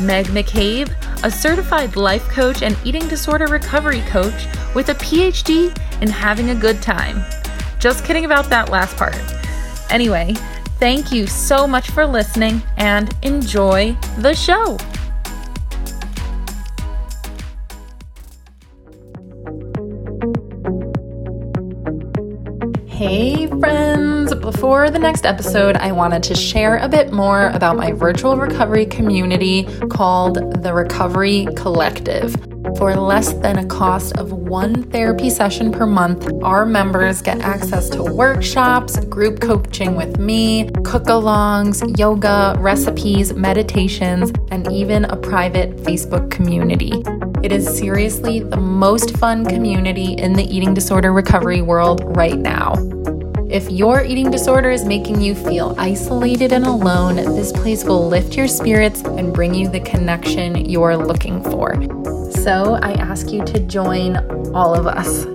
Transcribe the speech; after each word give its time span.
Meg 0.00 0.26
McCabe, 0.26 0.90
a 1.24 1.30
certified 1.30 1.96
life 1.96 2.28
coach 2.28 2.62
and 2.62 2.76
eating 2.84 3.06
disorder 3.08 3.46
recovery 3.46 4.02
coach 4.02 4.46
with 4.74 4.90
a 4.90 4.94
PhD 4.94 5.76
in 6.02 6.08
having 6.08 6.50
a 6.50 6.54
good 6.54 6.82
time. 6.82 7.24
Just 7.78 8.04
kidding 8.04 8.24
about 8.24 8.50
that 8.50 8.70
last 8.70 8.96
part. 8.96 9.16
Anyway, 9.90 10.34
thank 10.78 11.12
you 11.12 11.26
so 11.26 11.66
much 11.66 11.90
for 11.90 12.06
listening 12.06 12.62
and 12.76 13.14
enjoy 13.22 13.96
the 14.18 14.34
show. 14.34 14.76
Hey, 22.86 23.46
friends! 23.46 24.15
Before 24.46 24.90
the 24.90 24.98
next 25.00 25.26
episode, 25.26 25.76
I 25.76 25.90
wanted 25.90 26.22
to 26.22 26.36
share 26.36 26.76
a 26.76 26.88
bit 26.88 27.12
more 27.12 27.48
about 27.48 27.76
my 27.76 27.90
virtual 27.90 28.36
recovery 28.36 28.86
community 28.86 29.64
called 29.88 30.62
the 30.62 30.72
Recovery 30.72 31.48
Collective. 31.56 32.32
For 32.76 32.94
less 32.94 33.32
than 33.32 33.58
a 33.58 33.66
cost 33.66 34.16
of 34.18 34.30
one 34.30 34.84
therapy 34.84 35.30
session 35.30 35.72
per 35.72 35.84
month, 35.84 36.30
our 36.44 36.64
members 36.64 37.22
get 37.22 37.40
access 37.40 37.90
to 37.90 38.04
workshops, 38.04 39.04
group 39.06 39.40
coaching 39.40 39.96
with 39.96 40.16
me, 40.20 40.70
cook 40.84 41.06
alongs, 41.06 41.98
yoga, 41.98 42.54
recipes, 42.60 43.34
meditations, 43.34 44.30
and 44.52 44.70
even 44.70 45.06
a 45.06 45.16
private 45.16 45.74
Facebook 45.78 46.30
community. 46.30 47.02
It 47.42 47.50
is 47.50 47.66
seriously 47.66 48.38
the 48.38 48.58
most 48.58 49.16
fun 49.16 49.44
community 49.44 50.12
in 50.12 50.34
the 50.34 50.44
eating 50.44 50.72
disorder 50.72 51.12
recovery 51.12 51.62
world 51.62 52.00
right 52.16 52.38
now. 52.38 52.95
If 53.50 53.70
your 53.70 54.02
eating 54.02 54.30
disorder 54.32 54.72
is 54.72 54.84
making 54.84 55.20
you 55.20 55.36
feel 55.36 55.76
isolated 55.78 56.52
and 56.52 56.66
alone, 56.66 57.14
this 57.14 57.52
place 57.52 57.84
will 57.84 58.08
lift 58.08 58.36
your 58.36 58.48
spirits 58.48 59.02
and 59.02 59.32
bring 59.32 59.54
you 59.54 59.68
the 59.68 59.78
connection 59.78 60.68
you're 60.68 60.96
looking 60.96 61.40
for. 61.44 61.76
So 62.42 62.80
I 62.82 62.94
ask 62.94 63.30
you 63.30 63.44
to 63.44 63.60
join 63.60 64.16
all 64.52 64.74
of 64.74 64.88
us. 64.88 65.26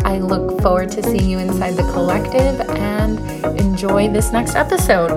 I 0.05 0.19
look 0.19 0.63
forward 0.63 0.93
to 0.93 1.03
seeing 1.03 1.29
you 1.29 1.41
inside 1.41 1.73
the 1.73 1.83
collective 1.93 2.61
and 2.79 3.19
enjoy 3.59 4.09
this 4.09 4.31
next 4.31 4.55
episode. 4.55 5.11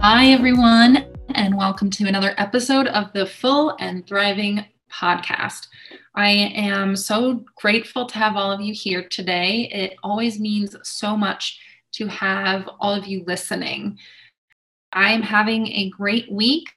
Hi, 0.00 0.26
everyone, 0.26 1.04
and 1.36 1.54
welcome 1.54 1.90
to 1.90 2.06
another 2.06 2.34
episode 2.38 2.86
of 2.86 3.12
the 3.12 3.26
Full 3.26 3.76
and 3.78 4.06
Thriving 4.06 4.64
podcast. 4.90 5.66
I 6.14 6.30
am 6.30 6.96
so 6.96 7.44
grateful 7.56 8.06
to 8.06 8.18
have 8.18 8.36
all 8.36 8.50
of 8.50 8.62
you 8.62 8.72
here 8.72 9.06
today. 9.06 9.68
It 9.70 9.98
always 10.02 10.40
means 10.40 10.74
so 10.82 11.14
much 11.14 11.60
to 11.92 12.06
have 12.06 12.66
all 12.80 12.94
of 12.94 13.06
you 13.06 13.22
listening. 13.26 13.98
I'm 14.94 15.20
having 15.20 15.66
a 15.66 15.90
great 15.90 16.32
week. 16.32 16.68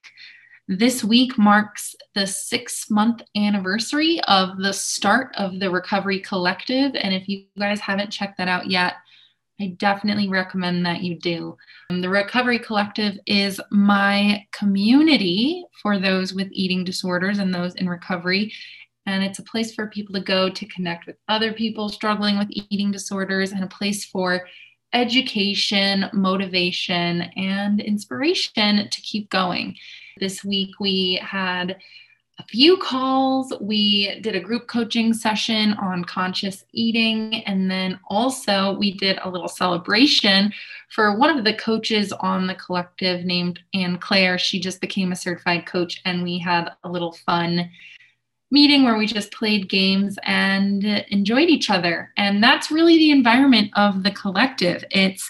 This 0.67 1.05
week 1.05 1.37
marks 1.37 1.95
the 2.13 2.27
six 2.27 2.91
month 2.91 3.21
anniversary 3.37 4.19
of 4.27 4.57
the 4.57 4.73
start 4.73 5.33
of 5.37 5.61
the 5.61 5.71
Recovery 5.71 6.19
Collective. 6.19 6.95
And 6.95 7.13
if 7.13 7.29
you 7.29 7.45
guys 7.57 7.79
haven't 7.79 8.11
checked 8.11 8.37
that 8.39 8.49
out 8.49 8.69
yet, 8.69 8.95
I 9.61 9.75
definitely 9.77 10.29
recommend 10.29 10.85
that 10.85 11.03
you 11.03 11.19
do. 11.19 11.57
Um, 11.89 12.01
the 12.01 12.09
Recovery 12.09 12.59
Collective 12.59 13.19
is 13.25 13.59
my 13.71 14.45
community 14.51 15.65
for 15.81 15.99
those 15.99 16.33
with 16.33 16.47
eating 16.51 16.83
disorders 16.83 17.39
and 17.39 17.53
those 17.53 17.75
in 17.75 17.89
recovery. 17.89 18.53
And 19.05 19.23
it's 19.23 19.39
a 19.39 19.43
place 19.43 19.73
for 19.73 19.87
people 19.87 20.13
to 20.15 20.21
go 20.21 20.49
to 20.49 20.65
connect 20.67 21.07
with 21.07 21.17
other 21.27 21.51
people 21.51 21.89
struggling 21.89 22.37
with 22.37 22.47
eating 22.51 22.91
disorders 22.91 23.51
and 23.51 23.63
a 23.63 23.67
place 23.67 24.05
for 24.05 24.47
education, 24.93 26.05
motivation, 26.13 27.21
and 27.35 27.79
inspiration 27.79 28.89
to 28.89 29.01
keep 29.01 29.29
going. 29.29 29.75
This 30.19 30.43
week 30.43 30.71
we 30.79 31.19
had 31.21 31.77
a 32.39 32.43
few 32.43 32.77
calls. 32.77 33.53
We 33.59 34.19
did 34.21 34.35
a 34.35 34.39
group 34.39 34.67
coaching 34.67 35.13
session 35.13 35.73
on 35.73 36.05
conscious 36.05 36.63
eating. 36.71 37.43
And 37.43 37.69
then 37.69 37.99
also 38.09 38.77
we 38.77 38.93
did 38.93 39.19
a 39.21 39.29
little 39.29 39.49
celebration 39.49 40.53
for 40.89 41.17
one 41.17 41.37
of 41.37 41.43
the 41.43 41.53
coaches 41.53 42.11
on 42.13 42.47
the 42.47 42.55
collective 42.55 43.25
named 43.25 43.59
Anne 43.73 43.97
Claire. 43.97 44.39
She 44.39 44.59
just 44.59 44.79
became 44.81 45.11
a 45.11 45.17
certified 45.17 45.65
coach, 45.65 46.01
and 46.05 46.23
we 46.23 46.39
had 46.39 46.71
a 46.83 46.89
little 46.89 47.11
fun 47.11 47.69
meeting 48.51 48.83
where 48.83 48.97
we 48.97 49.05
just 49.05 49.31
played 49.31 49.69
games 49.69 50.17
and 50.23 50.83
enjoyed 51.09 51.49
each 51.49 51.69
other. 51.69 52.11
And 52.17 52.43
that's 52.43 52.71
really 52.71 52.97
the 52.97 53.11
environment 53.11 53.69
of 53.75 54.01
the 54.01 54.11
collective. 54.11 54.83
It's 54.89 55.29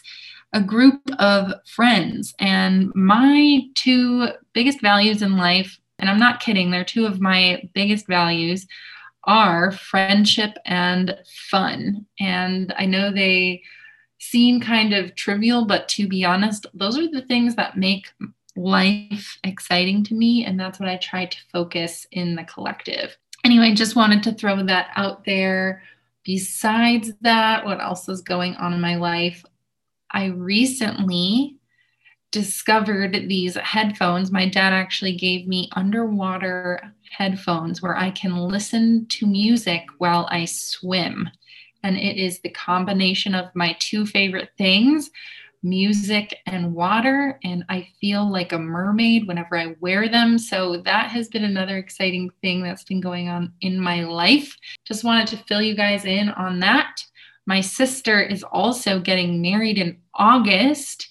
a 0.53 0.61
group 0.61 1.01
of 1.19 1.53
friends. 1.67 2.33
And 2.39 2.93
my 2.95 3.61
two 3.75 4.29
biggest 4.53 4.81
values 4.81 5.21
in 5.21 5.37
life, 5.37 5.78
and 5.99 6.09
I'm 6.09 6.19
not 6.19 6.39
kidding, 6.39 6.71
they're 6.71 6.83
two 6.83 7.05
of 7.05 7.21
my 7.21 7.69
biggest 7.73 8.07
values, 8.07 8.65
are 9.25 9.71
friendship 9.71 10.57
and 10.65 11.15
fun. 11.49 12.05
And 12.19 12.73
I 12.77 12.85
know 12.85 13.11
they 13.11 13.63
seem 14.19 14.59
kind 14.59 14.93
of 14.93 15.15
trivial, 15.15 15.65
but 15.65 15.87
to 15.89 16.07
be 16.07 16.25
honest, 16.25 16.65
those 16.73 16.97
are 16.97 17.09
the 17.09 17.21
things 17.21 17.55
that 17.55 17.77
make 17.77 18.07
life 18.55 19.37
exciting 19.43 20.03
to 20.05 20.13
me. 20.13 20.45
And 20.45 20.59
that's 20.59 20.79
what 20.79 20.89
I 20.89 20.97
try 20.97 21.25
to 21.25 21.37
focus 21.51 22.07
in 22.11 22.35
the 22.35 22.43
collective. 22.43 23.17
Anyway, 23.43 23.73
just 23.73 23.95
wanted 23.95 24.23
to 24.23 24.33
throw 24.33 24.63
that 24.63 24.89
out 24.95 25.25
there. 25.25 25.83
Besides 26.23 27.11
that, 27.21 27.65
what 27.65 27.79
else 27.79 28.09
is 28.09 28.21
going 28.21 28.55
on 28.55 28.73
in 28.73 28.81
my 28.81 28.95
life? 28.95 29.45
I 30.11 30.25
recently 30.25 31.58
discovered 32.31 33.13
these 33.27 33.55
headphones. 33.55 34.31
My 34.31 34.47
dad 34.47 34.73
actually 34.73 35.15
gave 35.15 35.47
me 35.47 35.69
underwater 35.75 36.93
headphones 37.11 37.81
where 37.81 37.97
I 37.97 38.11
can 38.11 38.35
listen 38.35 39.07
to 39.07 39.25
music 39.25 39.85
while 39.97 40.27
I 40.29 40.45
swim. 40.45 41.29
And 41.83 41.97
it 41.97 42.17
is 42.17 42.39
the 42.39 42.49
combination 42.49 43.33
of 43.33 43.55
my 43.55 43.75
two 43.79 44.05
favorite 44.05 44.49
things 44.57 45.09
music 45.61 46.37
and 46.45 46.73
water. 46.73 47.37
And 47.43 47.65
I 47.67 47.89
feel 47.99 48.31
like 48.31 48.53
a 48.53 48.59
mermaid 48.59 49.27
whenever 49.27 49.57
I 49.57 49.75
wear 49.81 50.07
them. 50.07 50.37
So 50.37 50.77
that 50.85 51.11
has 51.11 51.27
been 51.27 51.43
another 51.43 51.77
exciting 51.77 52.29
thing 52.41 52.63
that's 52.63 52.85
been 52.85 53.01
going 53.01 53.27
on 53.27 53.51
in 53.61 53.77
my 53.77 54.03
life. 54.05 54.55
Just 54.85 55.03
wanted 55.03 55.27
to 55.27 55.43
fill 55.45 55.61
you 55.61 55.75
guys 55.75 56.05
in 56.05 56.29
on 56.29 56.59
that. 56.59 57.03
My 57.45 57.61
sister 57.61 58.21
is 58.21 58.43
also 58.43 58.99
getting 58.99 59.41
married 59.41 59.77
in 59.77 59.97
August. 60.13 61.08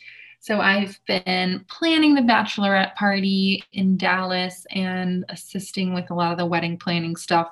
So 0.49 0.63
I've 0.63 0.99
been 1.05 1.63
planning 1.69 2.15
the 2.15 2.23
bachelorette 2.23 2.95
party 2.95 3.63
in 3.75 3.99
Dallas 3.99 4.67
and 4.71 5.27
assisting 5.29 5.93
with 5.93 6.11
a 6.11 6.15
lot 6.15 6.33
of 6.33 6.39
the 6.39 6.47
wedding 6.47 6.79
planning 6.79 7.17
stuff. 7.17 7.49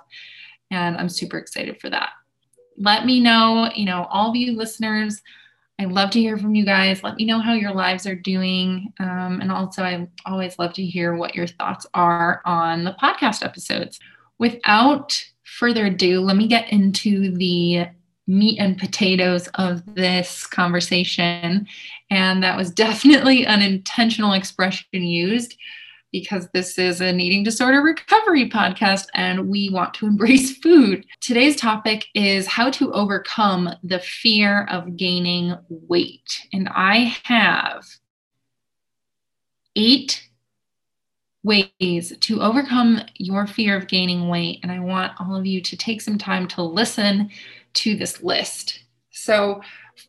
And 0.71 0.97
I'm 0.97 1.11
super 1.11 1.37
excited 1.37 1.79
for 1.79 1.91
that. 1.91 2.09
Let 2.79 3.05
me 3.05 3.21
know, 3.21 3.71
you 3.75 3.85
know, 3.85 4.07
all 4.11 4.31
of 4.31 4.37
you 4.37 4.57
listeners, 4.57 5.21
I 5.79 5.85
love 5.85 6.09
to 6.13 6.21
hear 6.21 6.39
from 6.39 6.55
you 6.55 6.65
guys. 6.65 7.03
Let 7.03 7.17
me 7.17 7.27
know 7.27 7.39
how 7.39 7.53
your 7.53 7.75
lives 7.75 8.07
are 8.07 8.15
doing. 8.15 8.91
Um, 8.99 9.43
and 9.43 9.53
also, 9.53 9.83
I 9.83 10.09
always 10.25 10.59
love 10.59 10.73
to 10.73 10.83
hear 10.83 11.17
what 11.17 11.35
your 11.35 11.47
thoughts 11.47 11.85
are 11.93 12.41
on 12.47 12.85
the 12.85 12.97
podcast 12.99 13.45
episodes. 13.45 14.01
Without 14.39 15.23
further 15.43 15.85
ado, 15.85 16.23
let 16.23 16.39
me 16.39 16.49
get 16.49 16.73
into 16.73 17.37
the 17.37 17.89
meat 18.27 18.59
and 18.59 18.79
potatoes 18.79 19.49
of 19.55 19.83
this 19.95 20.47
conversation. 20.47 21.67
And 22.11 22.43
that 22.43 22.57
was 22.57 22.71
definitely 22.87 23.47
an 23.47 23.63
intentional 23.63 24.33
expression 24.33 24.87
used 24.93 25.57
because 26.13 26.49
this 26.55 26.79
is 26.79 27.01
an 27.01 27.21
eating 27.21 27.43
disorder 27.43 27.83
recovery 27.83 28.49
podcast 28.49 29.07
and 29.15 29.49
we 29.49 29.69
want 29.71 29.93
to 29.95 30.07
embrace 30.07 30.57
food. 30.59 31.05
Today's 31.21 31.57
topic 31.57 32.07
is 32.15 32.47
how 32.47 32.71
to 32.71 32.93
overcome 32.93 33.71
the 33.83 33.99
fear 33.99 34.65
of 34.71 34.97
gaining 34.97 35.57
weight. 35.69 36.47
And 36.53 36.69
I 36.71 37.15
have 37.25 37.85
eight 39.75 40.23
ways 41.43 42.17
to 42.19 42.41
overcome 42.41 43.01
your 43.17 43.47
fear 43.47 43.77
of 43.77 43.87
gaining 43.87 44.29
weight. 44.29 44.59
And 44.63 44.73
I 44.73 44.81
want 44.81 45.13
all 45.21 45.37
of 45.37 45.47
you 45.47 45.61
to 45.61 45.77
take 45.77 46.01
some 46.01 46.19
time 46.19 46.49
to 46.49 46.63
listen 46.63 47.31
to 47.77 47.97
this 47.97 48.23
list. 48.23 48.81
So, 49.11 49.63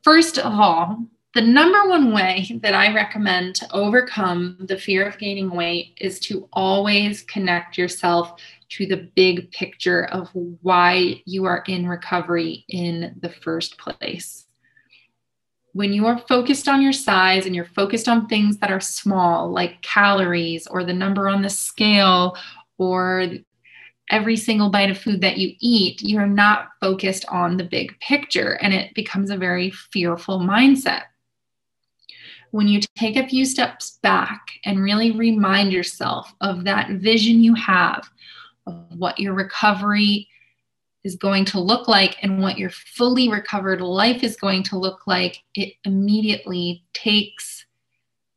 first 0.04 0.38
of 0.38 0.54
all, 0.54 1.06
the 1.34 1.42
number 1.42 1.88
one 1.88 2.14
way 2.14 2.60
that 2.64 2.74
I 2.74 2.94
recommend 2.94 3.56
to 3.56 3.72
overcome 3.72 4.58
the 4.60 4.78
fear 4.78 5.08
of 5.08 5.20
gaining 5.20 5.52
weight 5.52 5.98
is 6.02 6.20
to 6.22 6.50
always 6.52 7.22
connect 7.24 7.78
yourself 7.78 8.40
to 8.70 8.86
the 8.88 9.10
big 9.16 9.52
picture 9.52 10.06
of 10.06 10.30
why 10.34 11.22
you 11.26 11.46
are 11.46 11.64
in 11.68 11.88
recovery 11.88 12.66
in 12.70 13.16
the 13.22 13.30
first 13.30 13.78
place 13.78 14.48
when 15.78 15.94
you 15.94 16.08
are 16.08 16.18
focused 16.18 16.68
on 16.68 16.82
your 16.82 16.92
size 16.92 17.46
and 17.46 17.56
you're 17.56 17.64
focused 17.64 18.08
on 18.08 18.26
things 18.26 18.58
that 18.58 18.72
are 18.72 18.80
small, 18.80 19.52
like 19.52 19.80
calories 19.84 20.66
or 20.66 20.84
the 20.84 20.92
number 20.92 21.28
on 21.28 21.44
the 21.44 21.50
scale 21.52 22.36
or 22.80 23.28
every 24.10 24.38
single 24.38 24.70
bite 24.70 24.90
of 24.90 24.98
food 24.98 25.22
that 25.22 25.38
you 25.38 25.54
eat, 25.60 26.02
you're 26.02 26.28
not 26.28 26.70
focused 26.80 27.26
on 27.30 27.58
the 27.58 27.64
big 27.64 28.00
picture 28.00 28.54
and 28.62 28.74
it 28.74 28.94
becomes 28.94 29.30
a 29.30 29.38
very 29.38 29.72
fearful 29.72 30.40
mindset. 30.40 31.04
When 32.52 32.68
you 32.68 32.80
take 32.96 33.18
a 33.18 33.28
few 33.28 33.44
steps 33.44 34.00
back 34.02 34.42
and 34.64 34.82
really 34.82 35.12
remind 35.12 35.74
yourself 35.74 36.34
of 36.40 36.64
that 36.64 36.90
vision 36.92 37.44
you 37.44 37.54
have 37.56 38.10
of 38.66 38.86
what 38.98 39.20
your 39.20 39.34
recovery 39.34 40.28
is 41.04 41.16
going 41.16 41.46
to 41.46 41.60
look 41.60 41.88
like 41.88 42.18
and 42.22 42.42
what 42.42 42.58
your 42.58 42.70
fully 42.70 43.30
recovered 43.30 43.82
life 43.82 44.24
is 44.24 44.36
going 44.36 44.64
to 44.64 44.78
look 44.78 45.08
like, 45.08 45.44
it 45.56 45.74
immediately 45.86 46.84
takes 46.94 47.66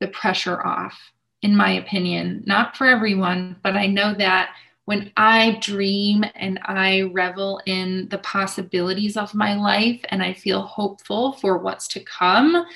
the 0.00 0.08
pressure 0.08 0.64
off, 0.64 0.98
in 1.42 1.56
my 1.56 1.70
opinion. 1.72 2.42
Not 2.46 2.76
for 2.76 2.86
everyone, 2.86 3.56
but 3.62 3.74
I 3.76 3.86
know 3.86 4.14
that 4.14 4.54
when 4.90 5.12
I 5.16 5.56
dream 5.60 6.24
and 6.34 6.58
I 6.64 7.02
revel 7.02 7.60
in 7.64 8.08
the 8.08 8.18
possibilities 8.18 9.16
of 9.16 9.36
my 9.36 9.54
life 9.54 10.00
and 10.08 10.20
I 10.20 10.32
feel 10.32 10.62
hopeful 10.62 11.34
for 11.34 11.58
what's 11.58 11.86
to 11.90 12.00
come, 12.00 12.66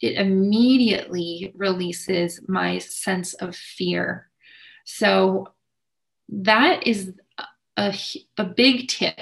it 0.00 0.14
immediately 0.14 1.52
releases 1.54 2.40
my 2.48 2.78
sense 2.78 3.34
of 3.34 3.54
fear. 3.54 4.30
So, 4.86 5.52
that 6.30 6.86
is 6.86 7.12
a, 7.76 7.94
a 8.38 8.44
big 8.44 8.88
tip 8.88 9.18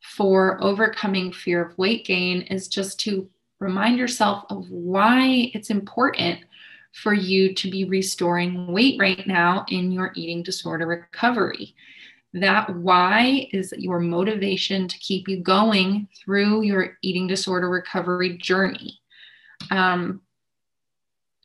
for 0.00 0.62
overcoming 0.62 1.32
fear 1.32 1.64
of 1.64 1.76
weight 1.76 2.06
gain 2.06 2.42
is 2.42 2.68
just 2.68 3.00
to 3.00 3.28
remind 3.58 3.98
yourself 3.98 4.44
of 4.48 4.70
why 4.70 5.50
it's 5.54 5.70
important 5.70 6.38
for 6.92 7.14
you 7.14 7.54
to 7.54 7.70
be 7.70 7.84
restoring 7.84 8.66
weight 8.66 8.98
right 8.98 9.26
now 9.26 9.64
in 9.68 9.92
your 9.92 10.12
eating 10.14 10.42
disorder 10.42 10.86
recovery. 10.86 11.74
That 12.34 12.74
why 12.76 13.48
is 13.52 13.72
your 13.76 14.00
motivation 14.00 14.88
to 14.88 14.98
keep 14.98 15.28
you 15.28 15.40
going 15.40 16.08
through 16.14 16.62
your 16.62 16.98
eating 17.02 17.26
disorder 17.26 17.68
recovery 17.68 18.36
journey. 18.38 19.00
Um, 19.70 20.20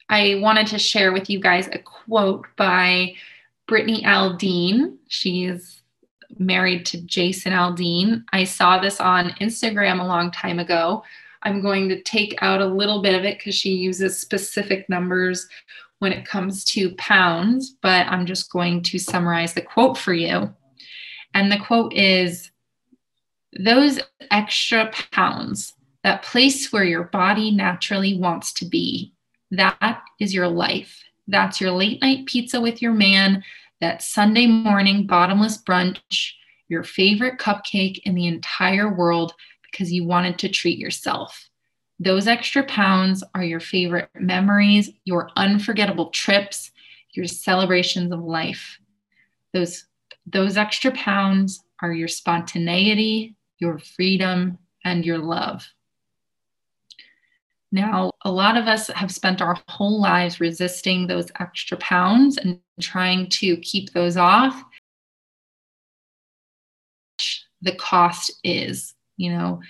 I 0.09 0.39
wanted 0.41 0.67
to 0.67 0.79
share 0.79 1.13
with 1.13 1.29
you 1.29 1.39
guys 1.39 1.67
a 1.67 1.79
quote 1.79 2.45
by 2.57 3.13
Brittany 3.67 4.03
Aldean. 4.03 4.97
She's 5.07 5.81
married 6.37 6.85
to 6.87 7.01
Jason 7.01 7.53
Aldean. 7.53 8.23
I 8.33 8.43
saw 8.43 8.79
this 8.79 8.99
on 8.99 9.29
Instagram 9.41 10.01
a 10.01 10.05
long 10.05 10.31
time 10.31 10.59
ago. 10.59 11.03
I'm 11.43 11.61
going 11.61 11.89
to 11.89 12.01
take 12.01 12.35
out 12.41 12.61
a 12.61 12.65
little 12.65 13.01
bit 13.01 13.15
of 13.15 13.25
it 13.25 13.37
because 13.37 13.55
she 13.55 13.71
uses 13.71 14.19
specific 14.19 14.89
numbers 14.89 15.47
when 15.99 16.11
it 16.13 16.25
comes 16.25 16.63
to 16.65 16.95
pounds, 16.95 17.75
but 17.81 18.07
I'm 18.07 18.25
just 18.25 18.51
going 18.51 18.81
to 18.83 18.99
summarize 18.99 19.53
the 19.53 19.61
quote 19.61 19.97
for 19.97 20.13
you. 20.13 20.53
And 21.33 21.51
the 21.51 21.59
quote 21.59 21.93
is 21.93 22.51
Those 23.57 23.99
extra 24.31 24.91
pounds, 25.11 25.73
that 26.03 26.23
place 26.23 26.71
where 26.71 26.83
your 26.83 27.03
body 27.03 27.51
naturally 27.51 28.17
wants 28.17 28.53
to 28.53 28.65
be, 28.65 29.13
that 29.51 30.01
is 30.19 30.33
your 30.33 30.47
life. 30.47 31.03
That's 31.27 31.61
your 31.61 31.71
late 31.71 32.01
night 32.01 32.25
pizza 32.25 32.59
with 32.59 32.81
your 32.81 32.93
man 32.93 33.43
that 33.79 34.01
Sunday 34.01 34.47
morning 34.47 35.05
bottomless 35.05 35.61
brunch, 35.61 36.31
your 36.67 36.83
favorite 36.83 37.39
cupcake 37.39 37.99
in 38.03 38.15
the 38.15 38.27
entire 38.27 38.93
world 38.93 39.33
because 39.73 39.91
you 39.91 40.05
wanted 40.05 40.39
to 40.39 40.49
treat 40.49 40.77
yourself. 40.77 41.49
Those 41.99 42.27
extra 42.27 42.63
pounds 42.63 43.23
are 43.35 43.43
your 43.43 43.59
favorite 43.59 44.09
memories, 44.15 44.91
your 45.03 45.29
unforgettable 45.35 46.11
trips, 46.11 46.71
your 47.11 47.25
celebrations 47.25 48.11
of 48.11 48.19
life. 48.19 48.79
Those, 49.53 49.85
those 50.25 50.57
extra 50.57 50.91
pounds 50.91 51.63
are 51.81 51.91
your 51.91 52.07
spontaneity, 52.07 53.35
your 53.57 53.79
freedom, 53.79 54.57
and 54.85 55.05
your 55.05 55.17
love. 55.17 55.67
Now, 57.71 58.11
a 58.21 58.31
lot 58.31 58.55
of 58.55 58.67
us 58.67 58.87
have 58.89 59.11
spent 59.11 59.41
our 59.41 59.57
whole 59.67 59.99
lives 59.99 60.39
resisting 60.39 61.07
those 61.07 61.31
extra 61.39 61.77
pounds 61.77 62.37
and 62.37 62.59
trying 62.79 63.29
to 63.29 63.57
keep 63.57 63.91
those 63.93 64.15
off. 64.15 64.63
The 67.61 67.75
cost 67.75 68.31
is, 68.43 68.93
you 69.23 69.31
know, 69.31 69.61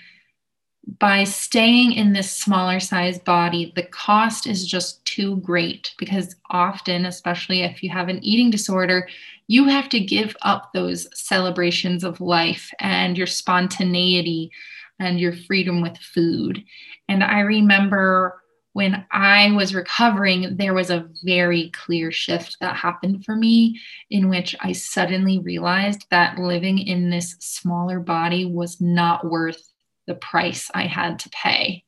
by 0.98 1.24
staying 1.24 1.92
in 1.92 2.12
this 2.12 2.30
smaller 2.30 2.78
size 2.80 3.18
body, 3.18 3.72
the 3.74 3.84
cost 3.84 4.46
is 4.46 4.66
just 4.66 5.04
too 5.04 5.36
great 5.38 5.94
because 5.98 6.36
often, 6.50 7.06
especially 7.06 7.62
if 7.62 7.82
you 7.82 7.90
have 7.90 8.08
an 8.08 8.22
eating 8.22 8.50
disorder, 8.50 9.08
you 9.46 9.66
have 9.66 9.88
to 9.90 10.00
give 10.00 10.36
up 10.42 10.72
those 10.72 11.06
celebrations 11.14 12.04
of 12.04 12.20
life 12.20 12.70
and 12.80 13.16
your 13.16 13.26
spontaneity 13.26 14.50
and 14.98 15.18
your 15.18 15.32
freedom 15.32 15.80
with 15.80 15.96
food. 15.98 16.62
And 17.08 17.24
I 17.24 17.40
remember 17.40 18.42
when 18.74 19.06
I 19.12 19.52
was 19.52 19.72
recovering, 19.72 20.56
there 20.56 20.74
was 20.74 20.90
a 20.90 21.08
very 21.22 21.70
clear 21.70 22.10
shift 22.10 22.56
that 22.60 22.74
happened 22.74 23.24
for 23.24 23.36
me 23.36 23.80
in 24.10 24.28
which 24.28 24.56
I 24.60 24.72
suddenly 24.72 25.38
realized 25.38 26.06
that 26.10 26.40
living 26.40 26.78
in 26.78 27.08
this 27.08 27.36
smaller 27.38 28.00
body 28.00 28.44
was 28.44 28.80
not 28.80 29.30
worth 29.30 29.72
the 30.08 30.16
price 30.16 30.72
I 30.74 30.88
had 30.88 31.20
to 31.20 31.30
pay. 31.30 31.84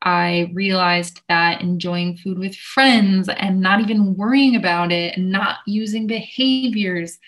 I 0.00 0.50
realized 0.54 1.20
that 1.28 1.60
enjoying 1.60 2.16
food 2.16 2.38
with 2.38 2.56
friends 2.56 3.28
and 3.28 3.60
not 3.60 3.80
even 3.80 4.16
worrying 4.16 4.56
about 4.56 4.92
it 4.92 5.18
and 5.18 5.30
not 5.30 5.58
using 5.66 6.06
behaviors 6.06 7.18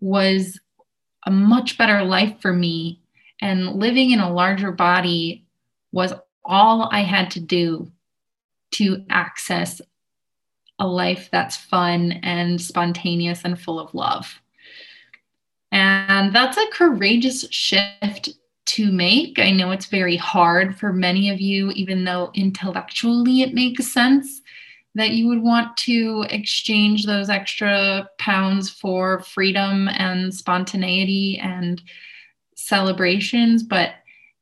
was 0.00 0.58
a 1.26 1.30
much 1.30 1.76
better 1.76 2.02
life 2.02 2.40
for 2.40 2.54
me. 2.54 2.98
And 3.42 3.74
living 3.74 4.12
in 4.12 4.20
a 4.20 4.32
larger 4.32 4.72
body 4.72 5.44
was 5.92 6.14
all 6.46 6.88
I 6.90 7.00
had 7.00 7.30
to 7.32 7.40
do 7.40 7.92
to 8.72 9.04
access 9.10 9.80
a 10.78 10.86
life 10.86 11.28
that's 11.32 11.56
fun 11.56 12.12
and 12.22 12.60
spontaneous 12.60 13.42
and 13.44 13.58
full 13.58 13.80
of 13.80 13.94
love. 13.94 14.40
And 15.72 16.34
that's 16.34 16.56
a 16.56 16.66
courageous 16.72 17.46
shift 17.50 18.30
to 18.66 18.92
make. 18.92 19.38
I 19.38 19.50
know 19.52 19.70
it's 19.70 19.86
very 19.86 20.16
hard 20.16 20.78
for 20.78 20.92
many 20.92 21.30
of 21.30 21.40
you, 21.40 21.70
even 21.70 22.04
though 22.04 22.30
intellectually 22.34 23.42
it 23.42 23.54
makes 23.54 23.86
sense 23.86 24.42
that 24.94 25.10
you 25.10 25.28
would 25.28 25.42
want 25.42 25.76
to 25.76 26.24
exchange 26.30 27.04
those 27.04 27.28
extra 27.28 28.08
pounds 28.18 28.70
for 28.70 29.20
freedom 29.20 29.88
and 29.88 30.34
spontaneity 30.34 31.38
and 31.38 31.82
celebrations. 32.56 33.62
But 33.62 33.94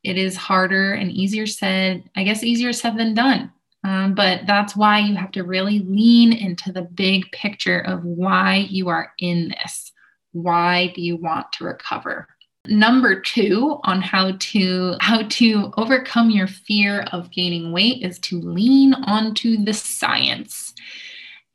it 0.04 0.16
is 0.16 0.36
harder 0.36 0.92
and 0.92 1.10
easier 1.10 1.46
said, 1.46 2.08
I 2.14 2.22
guess 2.22 2.44
easier 2.44 2.72
said 2.72 2.96
than 2.96 3.14
done. 3.14 3.52
Um, 3.84 4.14
but 4.14 4.46
that's 4.46 4.74
why 4.74 5.00
you 5.00 5.14
have 5.14 5.30
to 5.32 5.44
really 5.44 5.80
lean 5.80 6.32
into 6.32 6.72
the 6.72 6.82
big 6.82 7.30
picture 7.32 7.80
of 7.80 8.02
why 8.02 8.66
you 8.70 8.88
are 8.88 9.12
in 9.18 9.48
this. 9.48 9.92
Why 10.32 10.92
do 10.94 11.02
you 11.02 11.16
want 11.16 11.52
to 11.52 11.64
recover? 11.64 12.26
Number 12.66 13.20
two 13.20 13.78
on 13.84 14.00
how 14.00 14.32
to 14.38 14.94
how 15.00 15.22
to 15.22 15.70
overcome 15.76 16.30
your 16.30 16.46
fear 16.46 17.02
of 17.12 17.30
gaining 17.30 17.72
weight 17.72 18.02
is 18.02 18.18
to 18.20 18.40
lean 18.40 18.94
onto 18.94 19.62
the 19.62 19.74
science. 19.74 20.74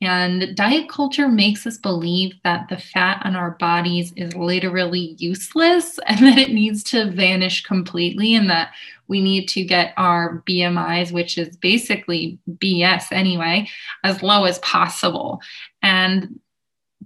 And 0.01 0.55
diet 0.55 0.87
culture 0.87 1.27
makes 1.27 1.67
us 1.67 1.77
believe 1.77 2.33
that 2.45 2.69
the 2.69 2.77
fat 2.77 3.21
on 3.25 3.35
our 3.35 3.51
bodies 3.51 4.13
is 4.15 4.33
literally 4.33 5.15
useless 5.17 5.99
and 6.07 6.19
that 6.19 6.37
it 6.37 6.51
needs 6.51 6.83
to 6.85 7.11
vanish 7.11 7.63
completely, 7.63 8.33
and 8.33 8.49
that 8.49 8.71
we 9.07 9.21
need 9.21 9.47
to 9.49 9.63
get 9.63 9.93
our 9.97 10.41
BMIs, 10.47 11.11
which 11.11 11.37
is 11.37 11.57
basically 11.57 12.39
BS 12.49 13.11
anyway, 13.11 13.67
as 14.03 14.23
low 14.23 14.45
as 14.45 14.59
possible. 14.59 15.41
And 15.81 16.39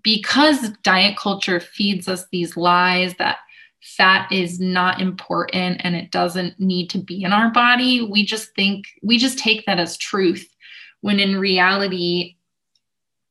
because 0.04 0.70
diet 0.84 1.18
culture 1.18 1.60
feeds 1.60 2.08
us 2.08 2.26
these 2.32 2.58
lies 2.58 3.16
that 3.16 3.38
fat 3.82 4.32
is 4.32 4.60
not 4.60 5.02
important 5.02 5.82
and 5.84 5.96
it 5.96 6.12
doesn't 6.12 6.60
need 6.60 6.90
to 6.90 6.98
be 6.98 7.24
in 7.24 7.34
our 7.34 7.52
body, 7.52 8.02
we 8.02 8.26
just 8.26 8.54
think, 8.56 8.86
we 9.02 9.18
just 9.18 9.38
take 9.38 9.66
that 9.66 9.80
as 9.80 9.98
truth 9.98 10.48
when 11.02 11.20
in 11.20 11.38
reality, 11.38 12.36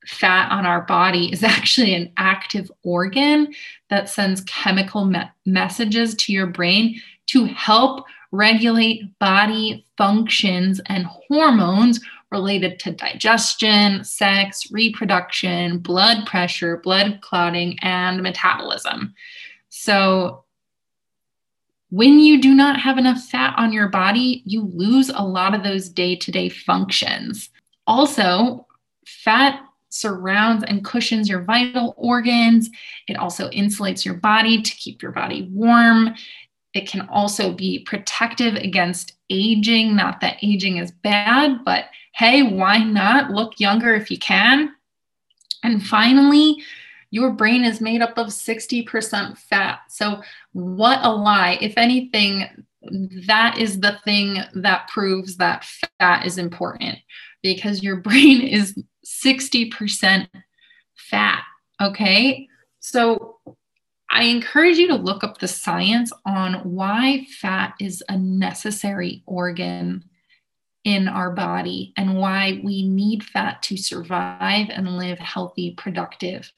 fat 0.06 0.50
on 0.50 0.66
our 0.66 0.82
body 0.82 1.32
is 1.32 1.42
actually 1.42 1.94
an 1.94 2.12
active 2.16 2.70
organ 2.82 3.52
that 3.90 4.08
sends 4.08 4.40
chemical 4.42 5.04
me- 5.04 5.30
messages 5.46 6.14
to 6.16 6.32
your 6.32 6.46
brain 6.46 7.00
to 7.26 7.44
help 7.46 8.04
regulate 8.32 9.16
body 9.18 9.84
functions 9.96 10.80
and 10.86 11.06
hormones 11.06 12.00
related 12.30 12.78
to 12.80 12.90
digestion, 12.90 14.02
sex, 14.02 14.70
reproduction, 14.72 15.78
blood 15.78 16.26
pressure, 16.26 16.78
blood 16.78 17.20
clotting, 17.20 17.78
and 17.82 18.22
metabolism. 18.22 19.14
So, 19.68 20.44
when 21.90 22.20
you 22.20 22.40
do 22.40 22.54
not 22.54 22.80
have 22.80 22.96
enough 22.96 23.22
fat 23.22 23.54
on 23.58 23.70
your 23.70 23.88
body, 23.88 24.42
you 24.46 24.62
lose 24.62 25.10
a 25.10 25.20
lot 25.20 25.54
of 25.54 25.62
those 25.62 25.90
day 25.90 26.16
to 26.16 26.30
day 26.32 26.48
functions. 26.48 27.50
Also, 27.86 28.66
fat 29.04 29.60
surrounds 29.92 30.64
and 30.64 30.84
cushions 30.84 31.28
your 31.28 31.42
vital 31.42 31.94
organs. 31.96 32.70
It 33.08 33.16
also 33.16 33.50
insulates 33.50 34.04
your 34.04 34.14
body 34.14 34.62
to 34.62 34.76
keep 34.76 35.02
your 35.02 35.12
body 35.12 35.48
warm. 35.52 36.14
It 36.72 36.88
can 36.88 37.02
also 37.10 37.52
be 37.52 37.80
protective 37.80 38.54
against 38.54 39.12
aging. 39.28 39.94
Not 39.94 40.20
that 40.20 40.38
aging 40.42 40.78
is 40.78 40.90
bad, 40.90 41.64
but 41.64 41.86
hey, 42.14 42.42
why 42.42 42.78
not 42.78 43.30
look 43.30 43.60
younger 43.60 43.94
if 43.94 44.10
you 44.10 44.18
can? 44.18 44.74
And 45.62 45.84
finally, 45.84 46.62
your 47.10 47.30
brain 47.30 47.62
is 47.62 47.82
made 47.82 48.00
up 48.00 48.16
of 48.16 48.28
60% 48.28 49.36
fat. 49.36 49.80
So, 49.88 50.22
what 50.52 51.00
a 51.02 51.12
lie. 51.12 51.58
If 51.60 51.74
anything, 51.76 52.64
that 53.26 53.58
is 53.58 53.80
the 53.80 53.98
thing 54.04 54.38
that 54.54 54.88
proves 54.88 55.36
that 55.36 55.66
fat 56.00 56.24
is 56.26 56.38
important 56.38 56.98
because 57.42 57.82
your 57.82 57.96
brain 58.00 58.40
is 58.40 58.74
60% 59.04 60.28
fat. 60.96 61.42
Okay. 61.80 62.48
So, 62.80 63.38
I 64.14 64.24
encourage 64.24 64.76
you 64.76 64.88
to 64.88 64.94
look 64.94 65.24
up 65.24 65.38
the 65.38 65.48
science 65.48 66.12
on 66.26 66.54
why 66.74 67.26
fat 67.40 67.72
is 67.80 68.04
a 68.10 68.18
necessary 68.18 69.22
organ 69.24 70.04
in 70.84 71.08
our 71.08 71.30
body 71.30 71.94
and 71.96 72.18
why 72.18 72.60
we 72.62 72.86
need 72.86 73.24
fat 73.24 73.62
to 73.62 73.76
survive 73.78 74.68
and 74.68 74.98
live 74.98 75.18
healthy, 75.18 75.74
productive, 75.78 76.52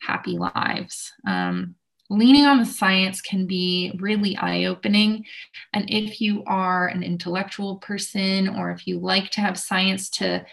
happy 0.00 0.38
lives. 0.38 1.12
Um, 1.26 1.74
leaning 2.08 2.46
on 2.46 2.58
the 2.58 2.64
science 2.64 3.20
can 3.20 3.46
be 3.46 3.92
really 4.00 4.36
eye 4.36 4.64
opening. 4.64 5.26
And 5.72 5.90
if 5.90 6.20
you 6.20 6.44
are 6.46 6.88
an 6.88 7.02
intellectual 7.02 7.76
person 7.76 8.48
or 8.48 8.70
if 8.70 8.86
you 8.86 8.98
like 8.98 9.30
to 9.32 9.40
have 9.40 9.58
science 9.58 10.08
to 10.10 10.44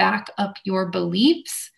back 0.00 0.30
up 0.38 0.56
your 0.64 0.86
beliefs, 0.86 1.70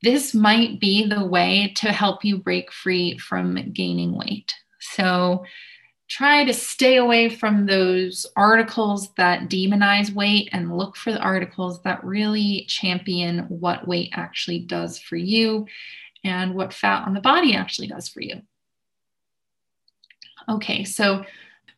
this 0.00 0.32
might 0.32 0.78
be 0.78 1.04
the 1.04 1.24
way 1.24 1.72
to 1.78 1.90
help 1.90 2.24
you 2.24 2.38
break 2.38 2.70
free 2.70 3.18
from 3.18 3.72
gaining 3.72 4.16
weight. 4.16 4.54
So 4.78 5.44
try 6.08 6.44
to 6.44 6.54
stay 6.54 6.98
away 6.98 7.28
from 7.28 7.66
those 7.66 8.26
articles 8.36 9.12
that 9.16 9.48
demonize 9.48 10.14
weight 10.14 10.50
and 10.52 10.78
look 10.78 10.94
for 10.94 11.10
the 11.10 11.18
articles 11.18 11.82
that 11.82 12.04
really 12.04 12.64
champion 12.68 13.40
what 13.48 13.88
weight 13.88 14.10
actually 14.12 14.60
does 14.60 15.00
for 15.00 15.16
you 15.16 15.66
and 16.22 16.54
what 16.54 16.72
fat 16.72 17.08
on 17.08 17.14
the 17.14 17.20
body 17.20 17.56
actually 17.56 17.88
does 17.88 18.08
for 18.08 18.20
you. 18.20 18.40
Okay, 20.48 20.84
so 20.84 21.24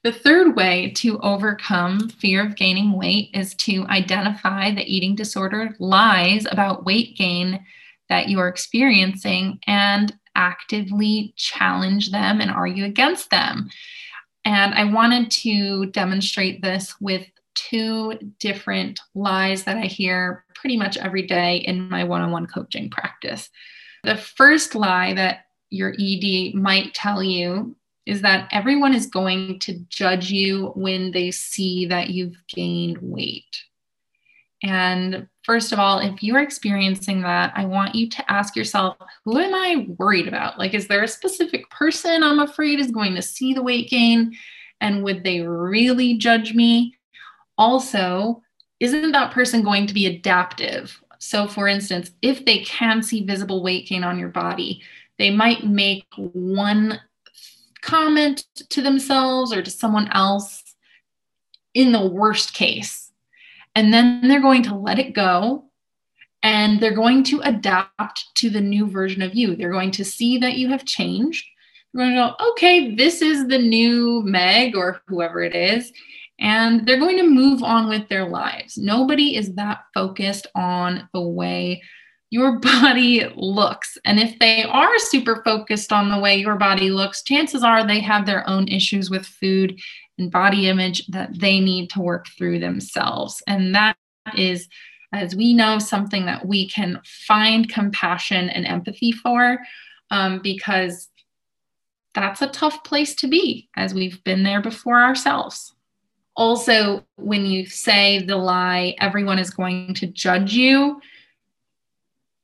the 0.04 0.12
third 0.12 0.54
way 0.54 0.92
to 0.96 1.18
overcome 1.20 2.10
fear 2.10 2.44
of 2.44 2.56
gaining 2.56 2.92
weight 2.92 3.30
is 3.32 3.54
to 3.54 3.86
identify 3.86 4.70
the 4.70 4.84
eating 4.84 5.16
disorder 5.16 5.74
lies 5.80 6.46
about 6.50 6.84
weight 6.84 7.16
gain 7.16 7.64
that 8.10 8.28
you 8.28 8.38
are 8.38 8.48
experiencing 8.48 9.58
and 9.66 10.14
actively 10.36 11.32
challenge 11.36 12.10
them 12.10 12.42
and 12.42 12.50
argue 12.50 12.84
against 12.84 13.30
them. 13.30 13.70
And 14.44 14.74
I 14.74 14.84
wanted 14.84 15.30
to 15.30 15.86
demonstrate 15.86 16.60
this 16.60 16.94
with 17.00 17.26
two 17.54 18.18
different 18.40 19.00
lies 19.14 19.64
that 19.64 19.78
I 19.78 19.86
hear 19.86 20.44
pretty 20.54 20.76
much 20.76 20.98
every 20.98 21.22
day 21.22 21.58
in 21.58 21.88
my 21.88 22.04
one 22.04 22.20
on 22.20 22.30
one 22.30 22.46
coaching 22.46 22.90
practice. 22.90 23.48
The 24.02 24.16
first 24.16 24.74
lie 24.74 25.14
that 25.14 25.46
your 25.70 25.94
ED 25.98 26.54
might 26.54 26.92
tell 26.92 27.22
you 27.22 27.74
is 28.06 28.22
that 28.22 28.48
everyone 28.52 28.94
is 28.94 29.06
going 29.06 29.58
to 29.60 29.78
judge 29.88 30.30
you 30.30 30.72
when 30.74 31.10
they 31.12 31.30
see 31.30 31.86
that 31.86 32.10
you've 32.10 32.36
gained 32.48 32.98
weight. 33.00 33.64
And 34.62 35.28
first 35.42 35.72
of 35.72 35.78
all, 35.78 35.98
if 35.98 36.22
you're 36.22 36.40
experiencing 36.40 37.22
that, 37.22 37.52
I 37.54 37.66
want 37.66 37.94
you 37.94 38.08
to 38.08 38.32
ask 38.32 38.56
yourself, 38.56 38.96
who 39.24 39.38
am 39.38 39.54
I 39.54 39.86
worried 39.98 40.26
about? 40.26 40.58
Like, 40.58 40.74
is 40.74 40.88
there 40.88 41.02
a 41.02 41.08
specific 41.08 41.68
person 41.70 42.22
I'm 42.22 42.38
afraid 42.38 42.80
is 42.80 42.90
going 42.90 43.14
to 43.14 43.22
see 43.22 43.52
the 43.52 43.62
weight 43.62 43.90
gain? 43.90 44.34
And 44.80 45.04
would 45.04 45.22
they 45.22 45.40
really 45.40 46.16
judge 46.16 46.54
me? 46.54 46.96
Also, 47.58 48.42
isn't 48.80 49.12
that 49.12 49.32
person 49.32 49.62
going 49.62 49.86
to 49.86 49.94
be 49.94 50.06
adaptive? 50.06 50.98
So, 51.18 51.46
for 51.46 51.68
instance, 51.68 52.10
if 52.22 52.44
they 52.44 52.60
can 52.60 53.02
see 53.02 53.24
visible 53.24 53.62
weight 53.62 53.86
gain 53.86 54.04
on 54.04 54.18
your 54.18 54.28
body, 54.28 54.82
they 55.18 55.30
might 55.30 55.64
make 55.64 56.06
one 56.16 57.00
comment 57.84 58.44
to 58.70 58.80
themselves 58.80 59.52
or 59.52 59.62
to 59.62 59.70
someone 59.70 60.10
else 60.12 60.74
in 61.74 61.92
the 61.92 62.06
worst 62.06 62.54
case. 62.54 63.12
And 63.74 63.92
then 63.92 64.26
they're 64.26 64.40
going 64.40 64.62
to 64.64 64.74
let 64.74 64.98
it 64.98 65.14
go 65.14 65.66
and 66.42 66.80
they're 66.80 66.94
going 66.94 67.24
to 67.24 67.40
adapt 67.40 68.34
to 68.36 68.48
the 68.48 68.60
new 68.60 68.86
version 68.86 69.20
of 69.20 69.34
you. 69.34 69.54
They're 69.54 69.70
going 69.70 69.90
to 69.92 70.04
see 70.04 70.38
that 70.38 70.56
you 70.56 70.68
have 70.68 70.84
changed. 70.84 71.44
They're 71.92 72.06
going 72.06 72.16
to 72.16 72.34
go, 72.38 72.50
okay, 72.52 72.94
this 72.94 73.20
is 73.20 73.48
the 73.48 73.58
new 73.58 74.22
Meg 74.24 74.76
or 74.76 75.02
whoever 75.06 75.42
it 75.42 75.54
is. 75.54 75.92
And 76.40 76.86
they're 76.86 76.98
going 76.98 77.18
to 77.18 77.28
move 77.28 77.62
on 77.62 77.88
with 77.88 78.08
their 78.08 78.28
lives. 78.28 78.78
Nobody 78.78 79.36
is 79.36 79.54
that 79.54 79.84
focused 79.92 80.46
on 80.54 81.08
the 81.12 81.20
way 81.20 81.82
your 82.34 82.58
body 82.58 83.24
looks. 83.36 83.96
And 84.04 84.18
if 84.18 84.36
they 84.40 84.64
are 84.64 84.98
super 84.98 85.40
focused 85.44 85.92
on 85.92 86.10
the 86.10 86.18
way 86.18 86.34
your 86.34 86.56
body 86.56 86.90
looks, 86.90 87.22
chances 87.22 87.62
are 87.62 87.86
they 87.86 88.00
have 88.00 88.26
their 88.26 88.46
own 88.50 88.66
issues 88.66 89.08
with 89.08 89.24
food 89.24 89.80
and 90.18 90.32
body 90.32 90.68
image 90.68 91.06
that 91.06 91.38
they 91.38 91.60
need 91.60 91.90
to 91.90 92.00
work 92.00 92.26
through 92.36 92.58
themselves. 92.58 93.40
And 93.46 93.72
that 93.76 93.96
is, 94.36 94.68
as 95.12 95.36
we 95.36 95.54
know, 95.54 95.78
something 95.78 96.26
that 96.26 96.44
we 96.44 96.68
can 96.68 97.00
find 97.04 97.68
compassion 97.68 98.48
and 98.48 98.66
empathy 98.66 99.12
for 99.12 99.60
um, 100.10 100.40
because 100.42 101.08
that's 102.16 102.42
a 102.42 102.48
tough 102.48 102.82
place 102.82 103.14
to 103.16 103.28
be, 103.28 103.68
as 103.76 103.94
we've 103.94 104.22
been 104.24 104.42
there 104.42 104.60
before 104.60 105.00
ourselves. 105.00 105.72
Also, 106.36 107.04
when 107.14 107.46
you 107.46 107.64
say 107.64 108.24
the 108.24 108.36
lie, 108.36 108.96
everyone 108.98 109.38
is 109.38 109.50
going 109.50 109.94
to 109.94 110.08
judge 110.08 110.52
you 110.52 111.00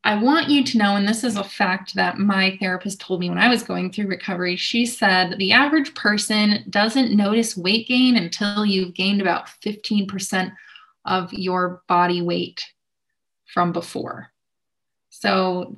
I 0.02 0.20
want 0.20 0.48
you 0.48 0.64
to 0.64 0.78
know, 0.78 0.96
and 0.96 1.06
this 1.06 1.24
is 1.24 1.36
a 1.36 1.44
fact 1.44 1.94
that 1.94 2.18
my 2.18 2.56
therapist 2.58 3.00
told 3.00 3.20
me 3.20 3.28
when 3.28 3.38
I 3.38 3.48
was 3.48 3.62
going 3.62 3.92
through 3.92 4.06
recovery. 4.06 4.56
She 4.56 4.86
said 4.86 5.36
the 5.36 5.52
average 5.52 5.94
person 5.94 6.64
doesn't 6.70 7.14
notice 7.14 7.56
weight 7.56 7.86
gain 7.86 8.16
until 8.16 8.64
you've 8.64 8.94
gained 8.94 9.20
about 9.20 9.48
15% 9.62 10.52
of 11.04 11.32
your 11.34 11.82
body 11.86 12.22
weight 12.22 12.64
from 13.52 13.72
before. 13.72 14.30
So 15.10 15.76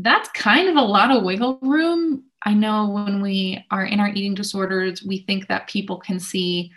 that's 0.00 0.28
kind 0.30 0.68
of 0.68 0.74
a 0.76 0.82
lot 0.82 1.12
of 1.16 1.22
wiggle 1.22 1.58
room. 1.62 2.24
I 2.44 2.54
know 2.54 2.88
when 2.88 3.22
we 3.22 3.64
are 3.70 3.84
in 3.84 4.00
our 4.00 4.08
eating 4.08 4.34
disorders, 4.34 5.04
we 5.04 5.18
think 5.18 5.46
that 5.46 5.68
people 5.68 5.98
can 5.98 6.18
see 6.18 6.72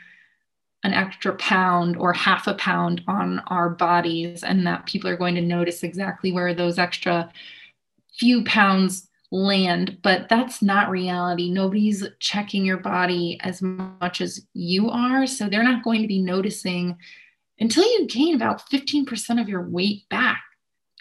an 0.86 0.94
extra 0.94 1.34
pound 1.34 1.98
or 1.98 2.14
half 2.14 2.46
a 2.46 2.54
pound 2.54 3.02
on 3.08 3.40
our 3.48 3.70
bodies 3.70 4.44
and 4.44 4.68
that 4.68 4.86
people 4.86 5.10
are 5.10 5.18
going 5.18 5.34
to 5.34 5.42
notice 5.42 5.82
exactly 5.82 6.32
where 6.32 6.54
those 6.54 6.78
extra 6.78 7.32
few 8.14 8.44
pounds 8.44 9.08
land. 9.32 9.98
But 10.04 10.30
that's 10.30 10.62
not 10.62 10.92
reality. 10.92 11.50
Nobody's 11.50 12.06
checking 12.20 12.64
your 12.64 12.78
body 12.78 13.40
as 13.42 13.64
much 13.64 14.22
as 14.22 14.46
you 14.54 14.92
are 14.92 15.26
so 15.26 15.50
they're 15.50 15.64
not 15.64 15.84
going 15.84 16.04
to 16.04 16.08
be 16.08 16.22
noticing 16.22 16.96
until 17.60 17.84
you 17.84 18.06
gain 18.06 18.36
about 18.36 18.70
15% 18.70 19.42
of 19.42 19.50
your 19.50 19.64
weight 19.64 20.08
back. 20.10 20.44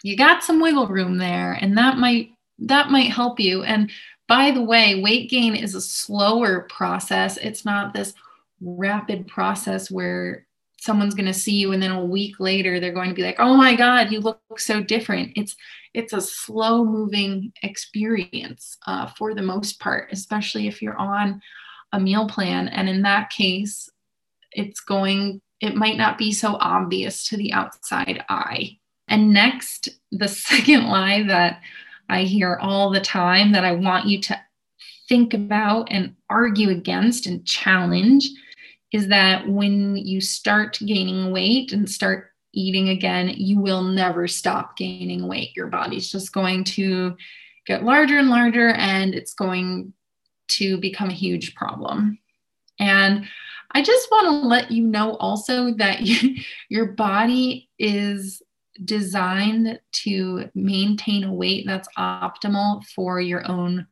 You 0.01 0.17
got 0.17 0.43
some 0.43 0.59
wiggle 0.59 0.87
room 0.87 1.19
there 1.19 1.53
and 1.53 1.77
that 1.77 1.97
might 1.97 2.31
that 2.57 2.89
might 2.89 3.11
help 3.11 3.39
you. 3.39 3.61
And 3.63 3.91
by 4.27 4.49
the 4.49 4.63
way 4.63 4.99
weight 4.99 5.29
gain 5.29 5.55
is 5.55 5.75
a 5.75 5.81
slower 5.81 6.61
process. 6.71 7.37
It's 7.37 7.65
not 7.65 7.93
this 7.93 8.15
rapid 8.61 9.27
process 9.27 9.91
where 9.91 10.45
someone's 10.79 11.15
going 11.15 11.25
to 11.25 11.33
see 11.33 11.55
you 11.55 11.71
and 11.71 11.81
then 11.81 11.91
a 11.91 12.05
week 12.05 12.39
later 12.39 12.79
they're 12.79 12.93
going 12.93 13.09
to 13.09 13.15
be 13.15 13.23
like 13.23 13.39
oh 13.39 13.57
my 13.57 13.75
god 13.75 14.11
you 14.11 14.19
look 14.19 14.39
so 14.57 14.81
different. 14.81 15.31
It's 15.35 15.55
it's 15.93 16.13
a 16.13 16.21
slow 16.21 16.83
moving 16.83 17.53
experience 17.63 18.77
uh, 18.85 19.07
for 19.17 19.33
the 19.33 19.41
most 19.41 19.79
part 19.79 20.09
especially 20.11 20.67
if 20.67 20.81
you're 20.81 20.97
on 20.97 21.41
a 21.91 21.99
meal 21.99 22.27
plan. 22.27 22.67
And 22.67 22.89
in 22.89 23.01
that 23.03 23.29
case 23.29 23.89
it's 24.51 24.79
going 24.79 25.41
it 25.61 25.75
might 25.75 25.97
not 25.97 26.17
be 26.17 26.31
so 26.31 26.57
obvious 26.59 27.27
to 27.29 27.37
the 27.37 27.53
outside 27.53 28.23
eye. 28.29 28.77
And 29.07 29.33
next, 29.33 29.89
the 30.11 30.27
second 30.49 30.87
lie 30.87 31.23
that 31.23 31.61
I 32.09 32.23
hear 32.23 32.57
all 32.61 32.91
the 32.91 33.01
time 33.01 33.51
that 33.53 33.65
I 33.65 33.71
want 33.71 34.05
you 34.05 34.21
to 34.21 34.39
think 35.07 35.33
about 35.33 35.91
and 35.91 36.15
argue 36.29 36.69
against 36.69 37.25
and 37.25 37.45
challenge 37.45 38.29
is 38.93 39.07
that 39.07 39.47
when 39.47 39.97
you 39.97 40.21
start 40.21 40.79
gaining 40.85 41.31
weight 41.31 41.71
and 41.71 41.89
start 41.89 42.31
eating 42.53 42.89
again, 42.89 43.29
you 43.35 43.59
will 43.59 43.83
never 43.83 44.27
stop 44.27 44.77
gaining 44.77 45.27
weight. 45.27 45.55
Your 45.55 45.67
body's 45.67 46.09
just 46.09 46.31
going 46.31 46.63
to 46.63 47.15
get 47.65 47.83
larger 47.83 48.17
and 48.17 48.29
larger, 48.29 48.69
and 48.69 49.13
it's 49.13 49.33
going 49.33 49.93
to 50.47 50.77
become 50.77 51.09
a 51.09 51.13
huge 51.13 51.55
problem. 51.55 52.19
And 52.79 53.25
I 53.71 53.81
just 53.81 54.09
want 54.11 54.27
to 54.27 54.47
let 54.47 54.71
you 54.71 54.85
know 54.85 55.15
also 55.17 55.73
that 55.73 56.01
you, 56.01 56.35
your 56.69 56.93
body 56.93 57.69
is 57.77 58.41
designed 58.83 59.79
to 59.91 60.49
maintain 60.53 61.23
a 61.23 61.33
weight 61.33 61.65
that's 61.65 61.87
optimal 61.97 62.83
for 62.85 63.21
your 63.21 63.49
own 63.49 63.87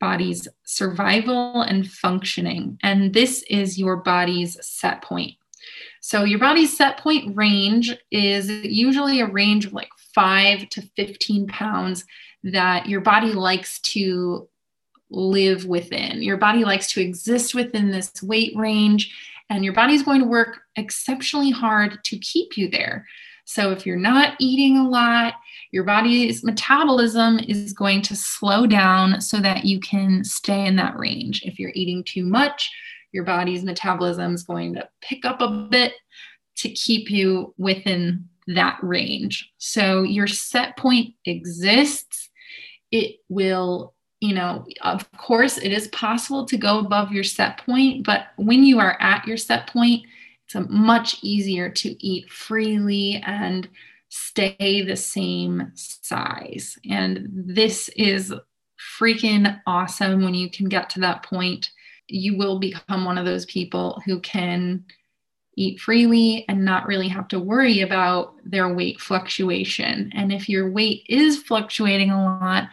body's 0.00 0.48
survival 0.64 1.62
and 1.62 1.88
functioning. 1.88 2.78
And 2.82 3.12
this 3.12 3.44
is 3.48 3.78
your 3.78 3.96
body's 3.96 4.56
set 4.66 5.02
point. 5.02 5.34
So, 6.00 6.24
your 6.24 6.38
body's 6.38 6.76
set 6.76 6.98
point 6.98 7.36
range 7.36 7.94
is 8.10 8.48
usually 8.50 9.20
a 9.20 9.26
range 9.26 9.66
of 9.66 9.74
like 9.74 9.90
five 10.14 10.68
to 10.70 10.82
15 10.96 11.46
pounds 11.46 12.04
that 12.42 12.86
your 12.86 13.02
body 13.02 13.32
likes 13.32 13.80
to 13.80 14.48
live 15.10 15.66
within. 15.66 16.22
Your 16.22 16.38
body 16.38 16.64
likes 16.64 16.90
to 16.92 17.02
exist 17.02 17.54
within 17.54 17.90
this 17.90 18.22
weight 18.22 18.54
range, 18.56 19.14
and 19.50 19.62
your 19.62 19.74
body's 19.74 20.02
going 20.02 20.20
to 20.20 20.26
work 20.26 20.60
exceptionally 20.76 21.50
hard 21.50 22.02
to 22.04 22.18
keep 22.18 22.56
you 22.56 22.68
there. 22.70 23.06
So, 23.44 23.70
if 23.70 23.84
you're 23.84 23.96
not 23.96 24.36
eating 24.38 24.78
a 24.78 24.88
lot, 24.88 25.34
your 25.72 25.84
body's 25.84 26.42
metabolism 26.42 27.38
is 27.38 27.72
going 27.72 28.02
to 28.02 28.16
slow 28.16 28.66
down 28.66 29.20
so 29.20 29.38
that 29.40 29.64
you 29.64 29.80
can 29.80 30.24
stay 30.24 30.66
in 30.66 30.76
that 30.76 30.98
range. 30.98 31.42
If 31.44 31.58
you're 31.58 31.72
eating 31.74 32.02
too 32.04 32.24
much, 32.24 32.70
your 33.12 33.24
body's 33.24 33.62
metabolism 33.62 34.34
is 34.34 34.42
going 34.42 34.74
to 34.74 34.88
pick 35.00 35.24
up 35.24 35.40
a 35.40 35.68
bit 35.70 35.94
to 36.56 36.70
keep 36.70 37.10
you 37.10 37.54
within 37.56 38.28
that 38.48 38.78
range. 38.82 39.52
So, 39.58 40.02
your 40.02 40.26
set 40.26 40.76
point 40.76 41.14
exists. 41.24 42.30
It 42.90 43.16
will 43.28 43.94
you 44.20 44.34
know, 44.34 44.66
of 44.82 45.10
course, 45.12 45.56
it 45.56 45.72
is 45.72 45.88
possible 45.88 46.44
to 46.44 46.58
go 46.58 46.78
above 46.78 47.10
your 47.10 47.24
set 47.24 47.64
point, 47.64 48.04
but 48.04 48.26
when 48.36 48.64
you 48.64 48.78
are 48.78 48.98
at 49.00 49.26
your 49.26 49.38
set 49.38 49.66
point, 49.68 50.04
it's 50.44 50.68
much 50.68 51.16
easier 51.22 51.70
to 51.70 52.06
eat 52.06 52.30
freely 52.30 53.22
and 53.24 53.68
stay 54.10 54.82
the 54.82 54.96
same 54.96 55.72
size. 55.74 56.78
And 56.88 57.28
this 57.32 57.88
is 57.96 58.34
freaking 58.98 59.60
awesome 59.66 60.22
when 60.22 60.34
you 60.34 60.50
can 60.50 60.68
get 60.68 60.90
to 60.90 61.00
that 61.00 61.22
point. 61.22 61.70
You 62.08 62.36
will 62.36 62.58
become 62.58 63.04
one 63.04 63.16
of 63.16 63.24
those 63.24 63.46
people 63.46 64.02
who 64.04 64.20
can 64.20 64.84
eat 65.56 65.80
freely 65.80 66.44
and 66.48 66.64
not 66.64 66.86
really 66.86 67.08
have 67.08 67.28
to 67.28 67.38
worry 67.38 67.80
about 67.80 68.34
their 68.44 68.72
weight 68.72 69.00
fluctuation. 69.00 70.10
And 70.14 70.32
if 70.32 70.48
your 70.48 70.70
weight 70.70 71.04
is 71.08 71.42
fluctuating 71.42 72.10
a 72.10 72.24
lot, 72.24 72.68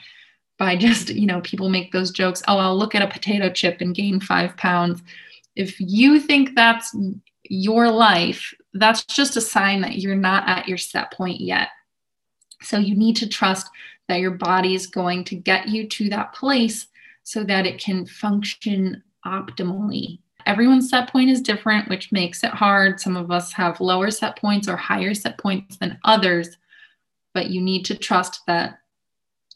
by 0.58 0.76
just, 0.76 1.10
you 1.10 1.28
know, 1.28 1.42
people 1.42 1.70
make 1.70 1.92
those 1.92 2.12
jokes, 2.12 2.42
oh, 2.48 2.58
I'll 2.58 2.78
look 2.78 2.96
at 2.96 3.04
a 3.04 3.08
potato 3.08 3.50
chip 3.52 3.80
and 3.80 3.94
gain 3.94 4.20
five 4.20 4.58
pounds. 4.58 5.04
If 5.56 5.80
you 5.80 6.20
think 6.20 6.56
that's 6.56 6.96
your 7.50 7.90
life, 7.90 8.54
that's 8.74 9.04
just 9.04 9.38
a 9.38 9.42
sign 9.42 9.82
that 9.82 9.98
you're 9.98 10.16
not 10.16 10.48
at 10.48 10.68
your 10.68 10.78
set 10.78 11.12
point 11.12 11.42
yet. 11.42 11.70
So 12.62 12.78
you 12.78 12.96
need 12.96 13.16
to 13.18 13.30
trust 13.30 13.70
that 14.08 14.20
your 14.20 14.32
body 14.32 14.74
is 14.74 14.88
going 14.88 15.24
to 15.26 15.36
get 15.36 15.68
you 15.68 15.88
to 15.88 16.10
that 16.10 16.34
place 16.34 16.88
so 17.24 17.44
that 17.44 17.66
it 17.66 17.80
can 17.80 18.06
function 18.06 19.04
optimally. 19.26 20.20
Everyone's 20.46 20.90
set 20.90 21.12
point 21.12 21.30
is 21.30 21.42
different, 21.42 21.90
which 21.90 22.12
makes 22.14 22.44
it 22.44 22.52
hard. 22.52 23.02
Some 23.02 23.18
of 23.18 23.32
us 23.32 23.52
have 23.52 23.82
lower 23.82 24.10
set 24.12 24.38
points 24.38 24.70
or 24.70 24.78
higher 24.78 25.14
set 25.14 25.38
points 25.38 25.78
than 25.78 26.00
others, 26.06 26.58
but 27.34 27.50
you 27.50 27.60
need 27.62 27.84
to 27.86 27.98
trust 27.98 28.42
that 28.48 28.80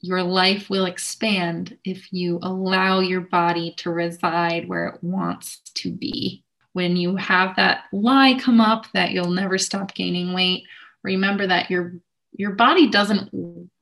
your 0.02 0.22
life 0.22 0.70
will 0.70 0.86
expand 0.86 1.78
if 1.86 2.12
you 2.12 2.40
allow 2.42 3.00
your 3.00 3.22
body 3.22 3.74
to 3.78 3.92
reside 3.92 4.68
where 4.68 4.88
it 4.88 5.04
wants 5.04 5.60
to 5.76 5.92
be 5.92 6.44
when 6.74 6.96
you 6.96 7.16
have 7.16 7.56
that 7.56 7.84
lie 7.92 8.40
come 8.40 8.62
up 8.62 8.86
that 8.94 9.12
you'll 9.12 9.32
never 9.32 9.58
stop 9.58 9.94
gaining 9.94 10.34
weight, 10.34 10.64
remember 11.04 11.48
that 11.48 11.70
your 11.70 11.94
your 12.34 12.52
body 12.52 12.90
doesn't 12.90 13.30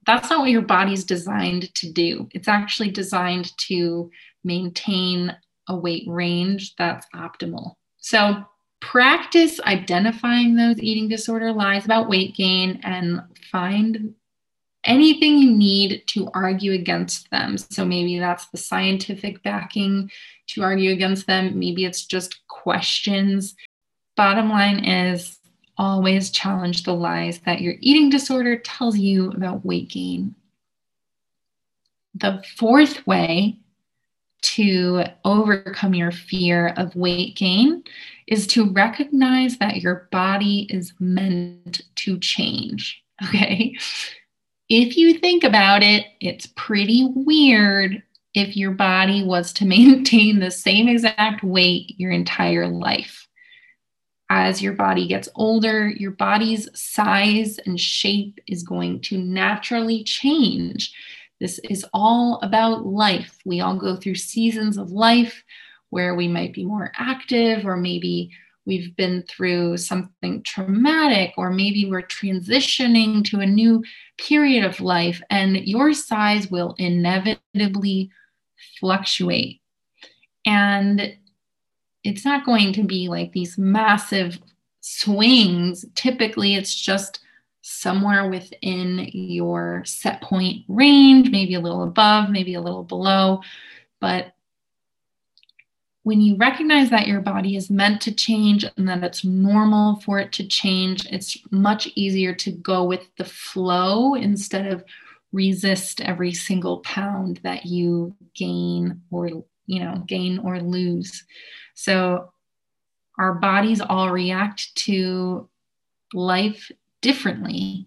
that's 0.06 0.30
not 0.30 0.39
what 0.39 0.49
your 0.49 0.63
body's 0.63 1.04
designed 1.04 1.73
to 1.75 1.91
do. 1.91 2.28
It's 2.32 2.47
actually 2.47 2.89
designed 2.89 3.56
to 3.58 4.10
maintain 4.43 5.36
a 5.67 5.75
weight 5.75 6.06
range 6.08 6.75
that's 6.78 7.06
optimal. 7.13 7.75
So 7.97 8.43
practice 8.80 9.60
identifying 9.62 10.56
those 10.56 10.80
eating 10.80 11.10
disorder 11.10 11.52
lies 11.52 11.86
about 11.86 12.10
weight 12.10 12.36
gain 12.36 12.80
and 12.84 13.21
find 13.52 14.15
anything 14.83 15.37
you 15.37 15.51
need 15.51 16.03
to 16.07 16.29
argue 16.33 16.73
against 16.73 17.29
them. 17.31 17.57
So 17.57 17.85
maybe 17.85 18.19
that's 18.19 18.47
the 18.47 18.57
scientific 18.57 19.43
backing 19.43 20.11
to 20.47 20.63
argue 20.63 20.91
against 20.91 21.27
them. 21.27 21.59
Maybe 21.59 21.85
it's 21.85 22.05
just 22.05 22.47
questions. 22.47 23.55
Bottom 24.15 24.49
line 24.49 24.83
is 24.85 25.39
always 25.77 26.29
challenge 26.29 26.83
the 26.83 26.93
lies 26.93 27.39
that 27.39 27.61
your 27.61 27.75
eating 27.79 28.09
disorder 28.09 28.57
tells 28.57 28.97
you 28.97 29.31
about 29.31 29.65
weight 29.65 29.89
gain. 29.89 30.35
The 32.15 32.43
fourth 32.57 33.05
way 33.07 33.57
to 34.41 35.03
overcome 35.25 35.93
your 35.93 36.11
fear 36.11 36.73
of 36.77 36.95
weight 36.95 37.35
gain 37.35 37.83
is 38.27 38.47
to 38.47 38.71
recognize 38.71 39.57
that 39.57 39.77
your 39.77 40.07
body 40.11 40.67
is 40.69 40.93
meant 40.99 41.81
to 41.95 42.17
change. 42.19 43.03
Okay 43.21 43.75
if 44.69 44.95
you 44.95 45.17
think 45.17 45.43
about 45.43 45.82
it, 45.82 46.05
it's 46.21 46.47
pretty 46.55 47.10
weird 47.15 48.03
if 48.36 48.55
your 48.55 48.71
body 48.71 49.23
was 49.23 49.51
to 49.53 49.65
maintain 49.65 50.39
the 50.39 50.51
same 50.51 50.88
exact 50.88 51.43
weight 51.43 51.95
your 51.97 52.12
entire 52.12 52.67
life. 52.67 53.27
As 54.32 54.62
your 54.62 54.73
body 54.73 55.08
gets 55.08 55.27
older, 55.34 55.88
your 55.88 56.12
body's 56.12 56.69
size 56.79 57.58
and 57.65 57.79
shape 57.79 58.39
is 58.47 58.62
going 58.62 59.01
to 59.01 59.17
naturally 59.17 60.03
change. 60.03 60.93
This 61.39 61.60
is 61.67 61.84
all 61.93 62.39
about 62.43 62.86
life. 62.86 63.39
We 63.43 63.62
all 63.62 63.75
go 63.75 63.95
through 63.95 64.15
seasons 64.15 64.77
of 64.77 64.91
life 64.91 65.43
where 65.89 66.13
we 66.13 66.27
might 66.27 66.53
be 66.53 66.63
more 66.63 66.91
active 66.95 67.65
or 67.65 67.75
maybe 67.75 68.29
we've 68.69 68.95
been 68.95 69.23
through 69.23 69.75
something 69.77 70.43
traumatic, 70.43 71.34
or 71.38 71.49
maybe 71.49 71.89
we're 71.89 72.03
transitioning 72.03 73.25
to 73.25 73.39
a 73.39 73.45
new 73.45 73.84
period 74.19 74.63
of 74.63 74.79
life, 74.79 75.23
and 75.32 75.58
your 75.67 75.91
size 75.91 76.51
will 76.51 76.75
inevitably 76.77 78.12
fluctuate. 78.79 79.60
And 80.45 81.17
it's 82.03 82.23
not 82.23 82.45
going 82.45 82.71
to 82.73 82.84
be 82.84 83.10
like 83.10 83.32
these 83.32 83.58
massive 83.58 84.38
swings. 84.82 85.84
Typically, 85.95 86.53
it's 86.53 86.75
just 86.75 87.21
somewhere 87.63 88.29
within 88.29 89.10
your 89.12 89.84
set 89.84 90.21
point 90.21 90.63
range, 90.67 91.32
maybe 91.32 91.55
a 91.55 91.60
little 91.60 91.84
above, 91.84 92.29
maybe 92.29 92.53
a 92.53 92.62
little 92.62 92.84
below. 92.84 93.41
But 93.99 94.34
when 96.10 96.22
you 96.22 96.36
recognize 96.38 96.89
that 96.89 97.06
your 97.06 97.22
body 97.22 97.56
is 97.56 97.69
meant 97.69 98.02
to 98.02 98.12
change 98.12 98.65
and 98.78 98.89
that 98.89 99.04
it's 99.04 99.24
normal 99.24 99.98
for 99.98 100.17
it 100.17 100.32
to 100.32 100.43
change, 100.43 101.06
it's 101.12 101.38
much 101.52 101.88
easier 101.93 102.34
to 102.34 102.50
go 102.50 102.84
with 102.84 103.08
the 103.17 103.26
flow 103.26 104.15
instead 104.15 104.65
of 104.65 104.84
resist 105.32 106.02
every 106.02 106.34
single 106.34 106.80
pound 106.80 107.39
that 107.43 107.67
you 107.67 108.15
gain 108.34 109.00
or 109.12 109.28
you 109.67 109.80
know 109.80 110.04
gain 110.08 110.39
or 110.39 110.60
lose. 110.60 111.24
So 111.76 112.32
our 113.19 113.36
bodies 113.36 113.80
all 113.80 114.10
react 114.10 114.76
to 114.88 115.48
life 116.15 116.72
differently. 117.04 117.86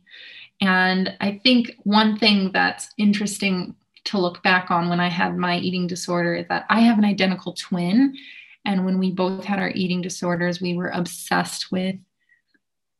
And 0.60 1.16
I 1.20 1.40
think 1.42 1.72
one 1.82 2.20
thing 2.20 2.52
that's 2.52 2.88
interesting 2.96 3.74
to 4.04 4.18
look 4.18 4.42
back 4.42 4.70
on 4.70 4.88
when 4.88 5.00
I 5.00 5.08
had 5.08 5.36
my 5.36 5.58
eating 5.58 5.86
disorder 5.86 6.34
is 6.34 6.46
that 6.48 6.66
I 6.68 6.80
have 6.80 6.98
an 6.98 7.04
identical 7.04 7.52
twin. 7.52 8.16
And 8.64 8.84
when 8.84 8.98
we 8.98 9.10
both 9.10 9.44
had 9.44 9.58
our 9.58 9.70
eating 9.70 10.00
disorders, 10.00 10.60
we 10.60 10.76
were 10.76 10.90
obsessed 10.90 11.72
with 11.72 11.96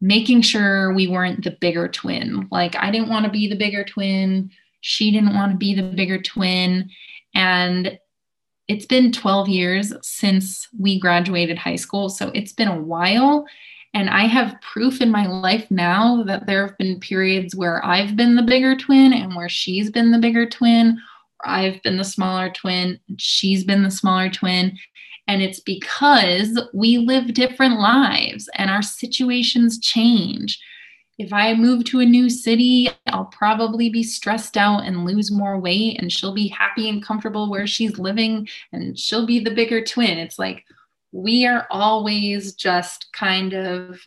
making 0.00 0.42
sure 0.42 0.92
we 0.92 1.06
weren't 1.06 1.44
the 1.44 1.56
bigger 1.60 1.86
twin. 1.88 2.48
Like, 2.50 2.74
I 2.76 2.90
didn't 2.90 3.08
want 3.08 3.24
to 3.24 3.30
be 3.30 3.48
the 3.48 3.56
bigger 3.56 3.84
twin. 3.84 4.50
She 4.80 5.12
didn't 5.12 5.34
want 5.34 5.52
to 5.52 5.58
be 5.58 5.74
the 5.74 5.82
bigger 5.82 6.20
twin. 6.20 6.90
And 7.34 7.98
it's 8.66 8.86
been 8.86 9.12
12 9.12 9.48
years 9.48 9.92
since 10.02 10.68
we 10.78 10.98
graduated 10.98 11.58
high 11.58 11.76
school. 11.76 12.08
So 12.08 12.30
it's 12.34 12.52
been 12.52 12.68
a 12.68 12.80
while. 12.80 13.46
And 13.94 14.08
I 14.08 14.26
have 14.26 14.60
proof 14.62 15.00
in 15.00 15.10
my 15.10 15.26
life 15.26 15.70
now 15.70 16.22
that 16.24 16.46
there 16.46 16.66
have 16.66 16.78
been 16.78 16.98
periods 16.98 17.54
where 17.54 17.84
I've 17.84 18.16
been 18.16 18.36
the 18.36 18.42
bigger 18.42 18.74
twin 18.74 19.12
and 19.12 19.36
where 19.36 19.50
she's 19.50 19.90
been 19.90 20.12
the 20.12 20.18
bigger 20.18 20.46
twin, 20.48 20.98
or 21.44 21.50
I've 21.50 21.82
been 21.82 21.98
the 21.98 22.04
smaller 22.04 22.50
twin, 22.50 22.98
she's 23.18 23.64
been 23.64 23.82
the 23.82 23.90
smaller 23.90 24.30
twin. 24.30 24.78
And 25.28 25.42
it's 25.42 25.60
because 25.60 26.58
we 26.72 26.98
live 26.98 27.34
different 27.34 27.78
lives 27.78 28.48
and 28.54 28.70
our 28.70 28.82
situations 28.82 29.78
change. 29.78 30.58
If 31.18 31.32
I 31.32 31.54
move 31.54 31.84
to 31.84 32.00
a 32.00 32.06
new 32.06 32.30
city, 32.30 32.88
I'll 33.08 33.26
probably 33.26 33.90
be 33.90 34.02
stressed 34.02 34.56
out 34.56 34.84
and 34.84 35.04
lose 35.04 35.30
more 35.30 35.58
weight, 35.60 36.00
and 36.00 36.10
she'll 36.10 36.32
be 36.32 36.48
happy 36.48 36.88
and 36.88 37.04
comfortable 37.04 37.50
where 37.50 37.66
she's 37.66 37.98
living, 37.98 38.48
and 38.72 38.98
she'll 38.98 39.26
be 39.26 39.38
the 39.38 39.50
bigger 39.50 39.84
twin. 39.84 40.18
It's 40.18 40.38
like 40.38 40.64
we 41.12 41.46
are 41.46 41.66
always 41.70 42.54
just 42.54 43.12
kind 43.12 43.52
of, 43.52 44.00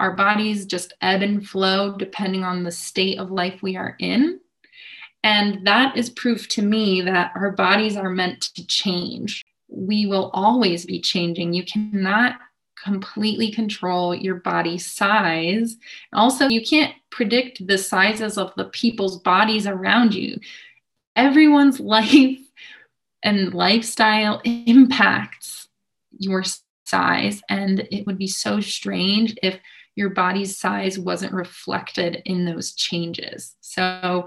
our 0.00 0.16
bodies 0.16 0.66
just 0.66 0.92
ebb 1.00 1.22
and 1.22 1.46
flow 1.46 1.96
depending 1.96 2.42
on 2.42 2.64
the 2.64 2.72
state 2.72 3.18
of 3.18 3.30
life 3.30 3.62
we 3.62 3.76
are 3.76 3.94
in. 4.00 4.40
And 5.22 5.66
that 5.66 5.96
is 5.96 6.10
proof 6.10 6.48
to 6.48 6.62
me 6.62 7.00
that 7.02 7.32
our 7.34 7.52
bodies 7.52 7.96
are 7.96 8.10
meant 8.10 8.42
to 8.56 8.66
change. 8.66 9.44
We 9.68 10.06
will 10.06 10.30
always 10.34 10.84
be 10.84 11.00
changing. 11.00 11.54
You 11.54 11.64
cannot 11.64 12.36
completely 12.82 13.50
control 13.50 14.14
your 14.14 14.34
body 14.34 14.76
size. 14.76 15.76
Also, 16.12 16.48
you 16.48 16.62
can't 16.62 16.94
predict 17.10 17.66
the 17.66 17.78
sizes 17.78 18.36
of 18.36 18.52
the 18.56 18.66
people's 18.66 19.18
bodies 19.18 19.66
around 19.66 20.14
you. 20.14 20.38
Everyone's 21.16 21.80
life 21.96 22.38
and 23.22 23.54
lifestyle 23.54 24.42
impacts 24.44 25.63
your 26.18 26.44
size, 26.84 27.42
and 27.48 27.86
it 27.90 28.06
would 28.06 28.18
be 28.18 28.26
so 28.26 28.60
strange 28.60 29.36
if 29.42 29.58
your 29.96 30.10
body's 30.10 30.58
size 30.58 30.98
wasn't 30.98 31.32
reflected 31.32 32.22
in 32.24 32.44
those 32.44 32.74
changes. 32.74 33.56
So, 33.60 34.26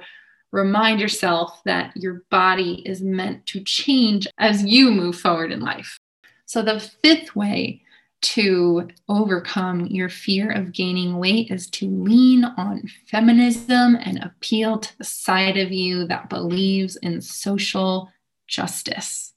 remind 0.51 0.99
yourself 0.99 1.61
that 1.65 1.95
your 1.95 2.23
body 2.31 2.81
is 2.85 3.01
meant 3.01 3.45
to 3.47 3.61
change 3.63 4.27
as 4.37 4.63
you 4.63 4.91
move 4.91 5.19
forward 5.19 5.51
in 5.51 5.59
life. 5.59 5.99
So, 6.45 6.61
the 6.61 6.79
fifth 6.79 7.35
way 7.35 7.81
to 8.19 8.87
overcome 9.07 9.85
your 9.87 10.09
fear 10.09 10.51
of 10.51 10.71
gaining 10.71 11.17
weight 11.19 11.51
is 11.51 11.69
to 11.69 11.87
lean 11.87 12.45
on 12.45 12.89
feminism 13.07 13.95
and 13.95 14.23
appeal 14.23 14.79
to 14.79 14.97
the 14.97 15.03
side 15.03 15.57
of 15.57 15.71
you 15.71 16.07
that 16.07 16.29
believes 16.29 16.95
in 16.97 17.21
social 17.21 18.11
justice. 18.47 19.33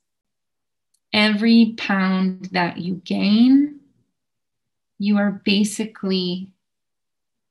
Every 1.13 1.75
pound 1.77 2.47
that 2.53 2.79
you 2.79 2.97
gain, 3.05 3.81
you 4.99 5.19
are 5.19 5.43
basically 5.45 6.53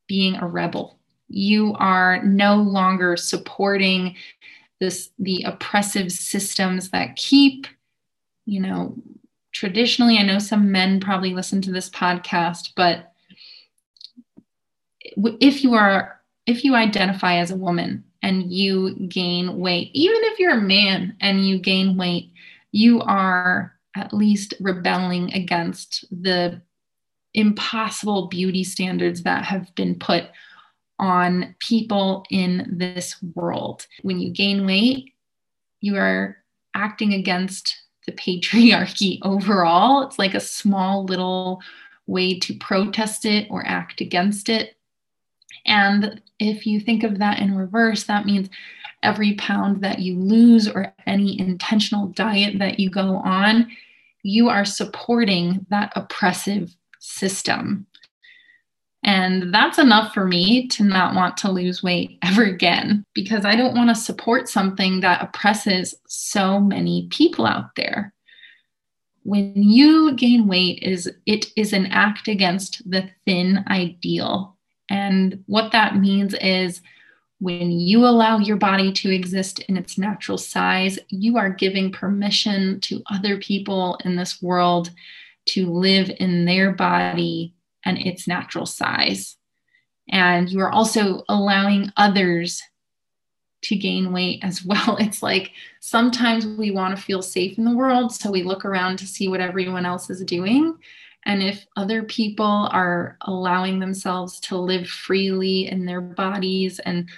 being 0.08 0.36
a 0.36 0.48
rebel. 0.48 0.98
You 1.28 1.76
are 1.78 2.24
no 2.24 2.56
longer 2.56 3.18
supporting 3.18 4.16
this 4.80 5.10
the 5.20 5.44
oppressive 5.44 6.12
systems 6.12 6.90
that 6.92 7.18
keep 7.18 7.68
you 8.46 8.62
know 8.62 8.96
traditionally, 9.52 10.18
I 10.18 10.24
know 10.24 10.40
some 10.40 10.72
men 10.72 11.00
probably 11.00 11.34
listen 11.34 11.62
to 11.64 11.72
this 11.72 11.90
podcast, 11.90 12.72
but 12.76 13.12
if 15.02 15.64
you 15.64 15.74
are, 15.74 16.20
if 16.46 16.64
you 16.64 16.76
identify 16.76 17.38
as 17.38 17.52
a 17.52 17.58
woman 17.58 18.04
and 18.22 18.52
you 18.52 18.96
gain 19.08 19.58
weight, 19.58 19.92
even 19.94 20.20
if 20.24 20.40
you're 20.40 20.58
a 20.58 20.62
man 20.62 21.16
and 21.20 21.48
you 21.48 21.60
gain 21.60 21.98
weight, 21.98 22.32
you 22.72 23.02
are 23.02 23.74
at 23.96 24.14
least 24.14 24.54
rebelling 24.60 25.34
against 25.34 26.06
the 26.12 26.62
impossible 27.34 28.28
beauty 28.28 28.64
standards 28.64 29.24
that 29.24 29.46
have 29.46 29.74
been 29.76 29.96
put 29.96 30.26
on 31.00 31.56
people 31.60 32.26
in 32.30 32.68
this 32.78 33.16
world. 33.36 33.88
When 34.02 34.20
you 34.20 34.32
gain 34.32 34.66
weight, 34.66 35.14
you 35.82 35.96
are 35.96 36.38
acting 36.76 37.14
against 37.14 37.76
the 38.06 38.12
patriarchy 38.12 39.20
overall. 39.24 40.04
It's 40.04 40.20
like 40.20 40.34
a 40.34 40.40
small 40.40 41.06
little 41.06 41.62
way 42.08 42.38
to 42.40 42.58
protest 42.58 43.26
it 43.26 43.48
or 43.50 43.66
act 43.66 44.02
against 44.02 44.50
it. 44.50 44.76
And 45.66 46.22
if 46.40 46.66
you 46.66 46.80
think 46.80 47.04
of 47.04 47.20
that 47.20 47.40
in 47.40 47.56
reverse, 47.56 48.04
that 48.06 48.26
means 48.26 48.50
every 49.04 49.34
pound 49.36 49.82
that 49.84 50.00
you 50.00 50.18
lose 50.20 50.68
or 50.68 50.94
any 51.08 51.40
intentional 51.40 52.08
diet 52.08 52.60
that 52.60 52.80
you 52.80 52.90
go 52.90 53.18
on, 53.18 53.70
you 54.24 54.50
are 54.50 54.66
supporting 54.66 55.66
that 55.70 55.94
oppressive 55.96 56.76
system. 57.00 57.86
And 59.04 59.54
that's 59.54 59.80
enough 59.80 60.14
for 60.14 60.26
me 60.26 60.68
to 60.68 60.84
not 60.84 61.16
want 61.16 61.38
to 61.38 61.52
lose 61.52 61.82
weight 61.82 62.20
ever 62.22 62.44
again 62.44 63.06
because 63.14 63.46
I 63.46 63.56
don't 63.56 63.76
want 63.76 63.90
to 63.90 63.96
support 63.96 64.50
something 64.50 65.00
that 65.00 65.24
oppresses 65.24 65.96
so 66.08 66.60
many 66.60 67.08
people 67.10 67.46
out 67.46 67.76
there. 67.76 68.14
When 69.24 69.54
you 69.56 70.16
gain 70.16 70.48
weight 70.48 70.84
is 70.84 71.10
it 71.26 71.48
is 71.56 71.72
an 71.72 71.86
act 71.88 72.28
against 72.28 72.90
the 72.90 73.10
thin 73.26 73.64
ideal. 73.68 74.58
And 74.90 75.44
what 75.46 75.72
that 75.72 75.98
means 75.98 76.34
is 76.36 76.82
when 77.40 77.72
you 77.72 78.06
allow 78.06 78.38
your 78.38 78.58
body 78.58 78.92
to 78.92 79.14
exist 79.14 79.60
in 79.62 79.78
its 79.78 79.98
natural 79.98 80.38
size, 80.38 81.00
you 81.08 81.38
are 81.38 81.50
giving 81.50 81.92
permission 81.92 82.80
to 82.82 83.02
other 83.10 83.38
people 83.38 83.98
in 84.04 84.16
this 84.16 84.42
world 84.42 84.92
to 85.48 85.72
live 85.72 86.12
in 86.20 86.46
their 86.46 86.74
body 86.74 87.54
and 87.86 87.98
its 87.98 88.28
natural 88.28 88.66
size. 88.66 89.38
And 90.10 90.50
you 90.50 90.60
are 90.60 90.72
also 90.72 91.24
allowing 91.30 91.92
others 91.96 92.62
to 93.64 93.76
gain 93.76 94.12
weight 94.12 94.44
as 94.44 94.64
well. 94.64 94.98
It's 95.00 95.24
like 95.24 95.52
sometimes 95.80 96.46
we 96.46 96.72
want 96.72 96.96
to 96.96 97.02
feel 97.02 97.22
safe 97.22 97.58
in 97.58 97.64
the 97.64 97.76
world. 97.76 98.14
So 98.14 98.32
we 98.32 98.44
look 98.44 98.66
around 98.66 99.00
to 99.00 99.08
see 99.08 99.28
what 99.30 99.42
everyone 99.42 99.86
else 99.86 100.10
is 100.10 100.24
doing. 100.24 100.78
And 101.26 101.44
if 101.44 101.66
other 101.76 102.04
people 102.04 102.70
are 102.72 103.18
allowing 103.22 103.80
themselves 103.80 104.40
to 104.42 104.58
live 104.58 104.88
freely 104.88 105.68
in 105.68 105.86
their 105.86 106.02
bodies 106.02 106.80
and 106.80 107.10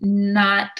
not 0.00 0.70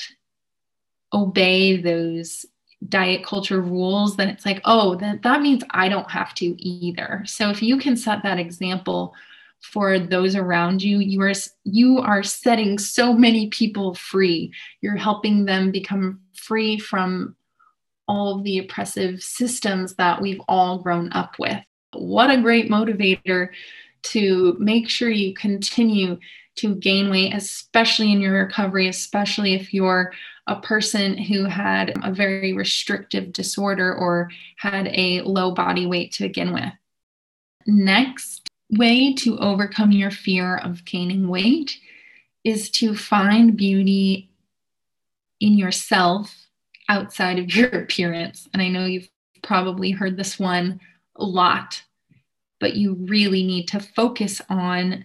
obey 1.12 1.80
those 1.80 2.46
diet 2.88 3.24
culture 3.24 3.60
rules, 3.60 4.16
then 4.16 4.28
it's 4.28 4.46
like, 4.46 4.60
oh, 4.64 4.94
then 4.94 5.20
that 5.22 5.42
means 5.42 5.64
I 5.70 5.88
don't 5.88 6.10
have 6.10 6.34
to 6.34 6.46
either. 6.62 7.22
So 7.26 7.50
if 7.50 7.62
you 7.62 7.78
can 7.78 7.96
set 7.96 8.22
that 8.22 8.38
example 8.38 9.14
for 9.60 9.98
those 9.98 10.36
around 10.36 10.82
you, 10.82 10.98
you 10.98 11.20
are 11.22 11.32
you 11.64 11.98
are 11.98 12.22
setting 12.22 12.78
so 12.78 13.12
many 13.12 13.48
people 13.48 13.94
free. 13.94 14.52
You're 14.80 14.96
helping 14.96 15.44
them 15.44 15.72
become 15.72 16.20
free 16.34 16.78
from 16.78 17.34
all 18.06 18.36
of 18.36 18.44
the 18.44 18.58
oppressive 18.58 19.20
systems 19.20 19.94
that 19.96 20.20
we've 20.22 20.40
all 20.48 20.78
grown 20.78 21.12
up 21.12 21.34
with. 21.38 21.58
What 21.92 22.30
a 22.30 22.40
great 22.40 22.70
motivator 22.70 23.48
to 24.02 24.56
make 24.58 24.88
sure 24.88 25.10
you 25.10 25.34
continue 25.34 26.18
to 26.58 26.74
gain 26.74 27.10
weight, 27.10 27.34
especially 27.34 28.12
in 28.12 28.20
your 28.20 28.44
recovery, 28.44 28.88
especially 28.88 29.54
if 29.54 29.72
you're 29.72 30.12
a 30.46 30.60
person 30.60 31.16
who 31.16 31.44
had 31.44 31.92
a 32.02 32.12
very 32.12 32.52
restrictive 32.52 33.32
disorder 33.32 33.94
or 33.94 34.30
had 34.56 34.88
a 34.88 35.20
low 35.22 35.52
body 35.52 35.86
weight 35.86 36.12
to 36.12 36.24
begin 36.24 36.52
with. 36.52 36.72
Next 37.66 38.48
way 38.70 39.14
to 39.14 39.38
overcome 39.38 39.92
your 39.92 40.10
fear 40.10 40.56
of 40.56 40.84
gaining 40.84 41.28
weight 41.28 41.78
is 42.44 42.70
to 42.70 42.94
find 42.94 43.56
beauty 43.56 44.30
in 45.40 45.58
yourself 45.58 46.34
outside 46.88 47.38
of 47.38 47.54
your 47.54 47.68
appearance. 47.68 48.48
And 48.52 48.62
I 48.62 48.68
know 48.68 48.86
you've 48.86 49.10
probably 49.42 49.90
heard 49.90 50.16
this 50.16 50.38
one 50.38 50.80
a 51.16 51.24
lot, 51.24 51.82
but 52.58 52.74
you 52.74 52.94
really 52.94 53.44
need 53.44 53.68
to 53.68 53.80
focus 53.80 54.40
on 54.48 55.04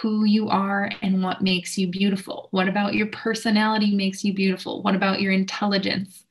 who 0.00 0.24
you 0.24 0.48
are 0.48 0.90
and 1.02 1.22
what 1.22 1.42
makes 1.42 1.78
you 1.78 1.88
beautiful? 1.88 2.48
What 2.50 2.68
about 2.68 2.94
your 2.94 3.06
personality 3.06 3.94
makes 3.94 4.24
you 4.24 4.34
beautiful? 4.34 4.82
What 4.82 4.94
about 4.94 5.20
your 5.20 5.32
intelligence? 5.32 6.24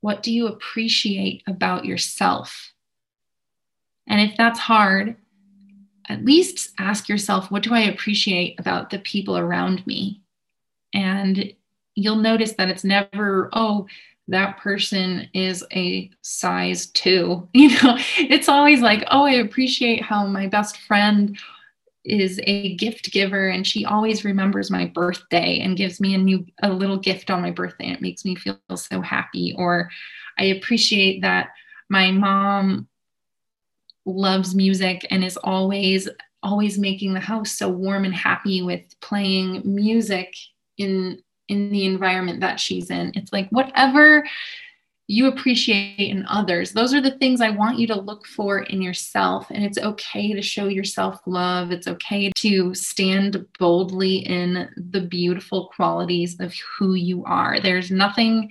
What 0.00 0.22
do 0.22 0.32
you 0.32 0.46
appreciate 0.46 1.42
about 1.46 1.84
yourself? 1.84 2.72
And 4.06 4.20
if 4.20 4.36
that's 4.36 4.58
hard, 4.58 5.16
at 6.08 6.24
least 6.24 6.70
ask 6.78 7.08
yourself, 7.08 7.50
what 7.50 7.62
do 7.62 7.74
I 7.74 7.80
appreciate 7.80 8.58
about 8.58 8.90
the 8.90 8.98
people 8.98 9.38
around 9.38 9.86
me? 9.86 10.20
And 10.92 11.52
you'll 11.94 12.16
notice 12.16 12.52
that 12.54 12.68
it's 12.68 12.84
never, 12.84 13.48
oh, 13.52 13.86
that 14.28 14.58
person 14.58 15.28
is 15.34 15.64
a 15.72 16.10
size 16.20 16.86
two. 16.86 17.48
You 17.54 17.70
know, 17.82 17.96
it's 18.16 18.48
always 18.48 18.80
like, 18.80 19.04
oh, 19.10 19.24
I 19.24 19.32
appreciate 19.32 20.02
how 20.02 20.26
my 20.26 20.46
best 20.46 20.78
friend 20.82 21.36
is 22.04 22.40
a 22.44 22.74
gift 22.76 23.12
giver 23.12 23.48
and 23.48 23.66
she 23.66 23.84
always 23.84 24.24
remembers 24.24 24.70
my 24.70 24.86
birthday 24.86 25.60
and 25.60 25.76
gives 25.76 26.00
me 26.00 26.14
a 26.14 26.18
new 26.18 26.44
a 26.62 26.68
little 26.68 26.96
gift 26.96 27.30
on 27.30 27.42
my 27.42 27.50
birthday 27.50 27.86
and 27.86 27.96
it 27.96 28.02
makes 28.02 28.24
me 28.24 28.34
feel 28.34 28.58
so 28.74 29.00
happy. 29.00 29.54
Or 29.56 29.90
i 30.38 30.44
appreciate 30.44 31.20
that 31.22 31.50
my 31.88 32.10
mom 32.10 32.88
loves 34.04 34.54
music 34.54 35.06
and 35.10 35.22
is 35.22 35.36
always 35.36 36.08
always 36.42 36.78
making 36.78 37.14
the 37.14 37.20
house 37.20 37.52
so 37.52 37.68
warm 37.68 38.04
and 38.04 38.14
happy 38.14 38.62
with 38.62 38.98
playing 39.00 39.62
music 39.64 40.34
in 40.78 41.22
in 41.48 41.70
the 41.70 41.84
environment 41.84 42.40
that 42.40 42.58
she's 42.58 42.90
in. 42.90 43.12
It's 43.14 43.32
like 43.32 43.48
whatever 43.50 44.26
you 45.08 45.26
appreciate 45.26 45.98
in 45.98 46.24
others 46.26 46.72
those 46.72 46.94
are 46.94 47.00
the 47.00 47.18
things 47.18 47.40
i 47.40 47.50
want 47.50 47.78
you 47.78 47.86
to 47.86 48.00
look 48.00 48.26
for 48.26 48.60
in 48.60 48.80
yourself 48.80 49.46
and 49.50 49.64
it's 49.64 49.78
okay 49.78 50.32
to 50.32 50.42
show 50.42 50.68
yourself 50.68 51.20
love 51.26 51.70
it's 51.70 51.88
okay 51.88 52.30
to 52.36 52.72
stand 52.74 53.44
boldly 53.58 54.18
in 54.18 54.68
the 54.90 55.00
beautiful 55.00 55.70
qualities 55.74 56.38
of 56.40 56.54
who 56.78 56.94
you 56.94 57.24
are 57.24 57.60
there's 57.60 57.90
nothing 57.90 58.50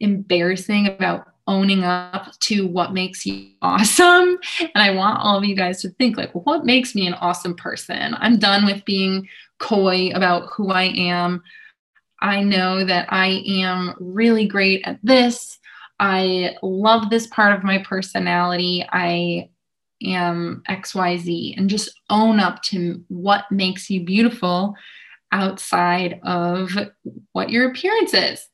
embarrassing 0.00 0.86
about 0.86 1.26
owning 1.48 1.82
up 1.82 2.38
to 2.40 2.68
what 2.68 2.92
makes 2.92 3.26
you 3.26 3.48
awesome. 3.62 4.38
And 4.60 4.70
I 4.76 4.90
want 4.90 5.18
all 5.20 5.38
of 5.38 5.44
you 5.44 5.56
guys 5.56 5.80
to 5.82 5.88
think 5.90 6.16
like, 6.16 6.30
what 6.32 6.64
makes 6.64 6.94
me 6.94 7.06
an 7.08 7.14
awesome 7.14 7.56
person? 7.56 8.14
I'm 8.18 8.38
done 8.38 8.64
with 8.64 8.84
being 8.84 9.26
coy 9.58 10.10
about 10.14 10.50
who 10.54 10.70
I 10.70 10.84
am. 10.84 11.42
I 12.20 12.42
know 12.42 12.84
that 12.84 13.12
I 13.12 13.42
am 13.46 13.94
really 13.98 14.46
great 14.46 14.82
at 14.84 14.98
this. 15.02 15.57
I 16.00 16.56
love 16.62 17.10
this 17.10 17.26
part 17.26 17.56
of 17.56 17.64
my 17.64 17.78
personality. 17.78 18.86
I 18.90 19.50
am 20.02 20.62
XYZ 20.68 21.56
and 21.56 21.68
just 21.68 21.90
own 22.08 22.38
up 22.38 22.62
to 22.64 23.02
what 23.08 23.50
makes 23.50 23.90
you 23.90 24.04
beautiful 24.04 24.74
outside 25.32 26.20
of 26.22 26.70
what 27.32 27.50
your 27.50 27.68
appearance 27.70 28.14
is. 28.14 28.48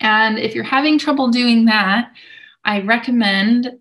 And 0.00 0.38
if 0.38 0.54
you're 0.54 0.64
having 0.64 0.98
trouble 0.98 1.28
doing 1.28 1.66
that, 1.66 2.12
I 2.64 2.80
recommend 2.80 3.78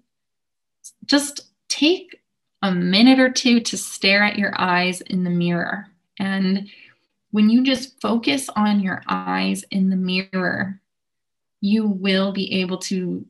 just 1.06 1.50
take 1.70 2.20
a 2.62 2.72
minute 2.72 3.20
or 3.20 3.30
two 3.30 3.60
to 3.60 3.78
stare 3.78 4.24
at 4.24 4.38
your 4.38 4.54
eyes 4.58 5.02
in 5.02 5.24
the 5.24 5.30
mirror. 5.30 5.88
And 6.20 6.70
when 7.32 7.50
you 7.50 7.64
just 7.64 8.00
focus 8.02 8.50
on 8.56 8.80
your 8.80 9.04
eyes 9.08 9.64
in 9.72 9.90
the 9.90 9.96
mirror, 9.96 10.80
you 11.68 11.88
will 11.88 12.32
be 12.32 12.62
able 12.62 12.78
to 12.78 13.26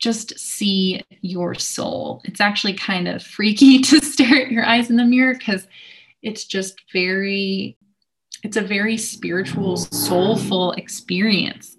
just 0.00 0.38
see 0.38 1.00
your 1.20 1.54
soul. 1.54 2.20
It's 2.24 2.40
actually 2.40 2.74
kind 2.74 3.06
of 3.06 3.22
freaky 3.22 3.78
to 3.82 4.00
stare 4.00 4.46
at 4.46 4.50
your 4.50 4.64
eyes 4.64 4.90
in 4.90 4.96
the 4.96 5.04
mirror 5.04 5.34
because 5.34 5.66
it's 6.22 6.44
just 6.44 6.80
very, 6.92 7.76
it's 8.42 8.56
a 8.56 8.62
very 8.62 8.96
spiritual, 8.96 9.76
soulful 9.76 10.72
experience. 10.72 11.76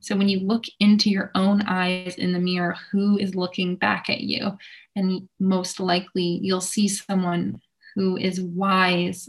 So 0.00 0.16
when 0.16 0.28
you 0.28 0.40
look 0.40 0.64
into 0.80 1.10
your 1.10 1.30
own 1.34 1.62
eyes 1.62 2.16
in 2.16 2.32
the 2.32 2.38
mirror, 2.38 2.76
who 2.90 3.18
is 3.18 3.34
looking 3.34 3.76
back 3.76 4.08
at 4.08 4.20
you? 4.20 4.56
And 4.96 5.28
most 5.40 5.80
likely 5.80 6.40
you'll 6.42 6.60
see 6.60 6.88
someone 6.88 7.60
who 7.94 8.16
is 8.16 8.40
wise 8.40 9.28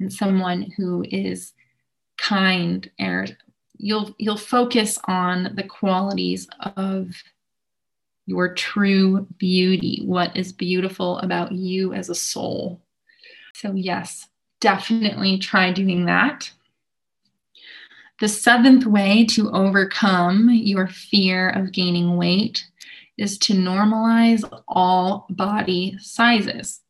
and 0.00 0.12
someone 0.12 0.70
who 0.76 1.04
is 1.08 1.52
kind 2.18 2.90
and 2.98 3.36
you'll 3.78 4.14
you'll 4.18 4.36
focus 4.36 4.98
on 5.04 5.52
the 5.54 5.62
qualities 5.62 6.48
of 6.76 7.10
your 8.26 8.52
true 8.54 9.26
beauty 9.38 10.02
what 10.04 10.36
is 10.36 10.52
beautiful 10.52 11.18
about 11.18 11.52
you 11.52 11.92
as 11.92 12.08
a 12.08 12.14
soul 12.14 12.80
so 13.54 13.72
yes 13.72 14.28
definitely 14.60 15.38
try 15.38 15.72
doing 15.72 16.06
that 16.06 16.50
the 18.18 18.28
seventh 18.28 18.86
way 18.86 19.26
to 19.26 19.50
overcome 19.50 20.48
your 20.50 20.86
fear 20.86 21.50
of 21.50 21.72
gaining 21.72 22.16
weight 22.16 22.64
is 23.18 23.38
to 23.38 23.54
normalize 23.54 24.44
all 24.68 25.26
body 25.30 25.96
sizes. 26.00 26.80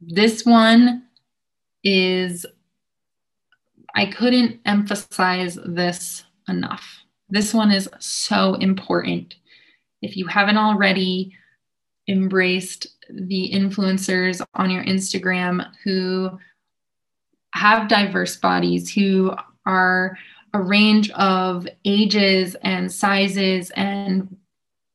This 0.00 0.44
one 0.44 1.04
is, 1.84 2.46
I 3.94 4.06
couldn't 4.06 4.60
emphasize 4.64 5.58
this 5.64 6.24
enough. 6.48 7.02
This 7.28 7.54
one 7.54 7.70
is 7.70 7.88
so 7.98 8.54
important. 8.54 9.36
If 10.00 10.16
you 10.16 10.26
haven't 10.26 10.56
already 10.56 11.36
embraced 12.08 12.86
the 13.10 13.50
influencers 13.52 14.44
on 14.54 14.70
your 14.70 14.84
Instagram 14.84 15.70
who 15.84 16.38
have 17.54 17.88
diverse 17.88 18.36
bodies 18.36 18.92
who 18.92 19.32
are 19.66 20.16
a 20.54 20.60
range 20.60 21.10
of 21.12 21.66
ages 21.84 22.56
and 22.62 22.90
sizes 22.90 23.70
and 23.70 24.36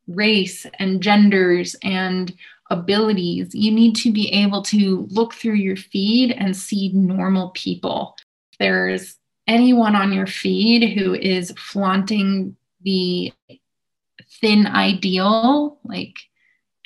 race 0.07 0.65
and 0.79 1.01
genders 1.01 1.75
and 1.83 2.33
abilities. 2.69 3.53
You 3.53 3.71
need 3.71 3.95
to 3.97 4.12
be 4.12 4.31
able 4.33 4.62
to 4.63 5.07
look 5.10 5.33
through 5.33 5.55
your 5.55 5.77
feed 5.77 6.31
and 6.31 6.55
see 6.55 6.91
normal 6.93 7.49
people. 7.49 8.15
There's 8.60 9.17
anyone 9.48 9.96
on 9.96 10.12
your 10.13 10.28
feed 10.28 10.98
who 10.98 11.13
is 11.13 11.54
flaunting 11.58 12.56
the 12.82 13.34
thin 14.41 14.67
ideal, 14.67 15.80
like 15.84 16.15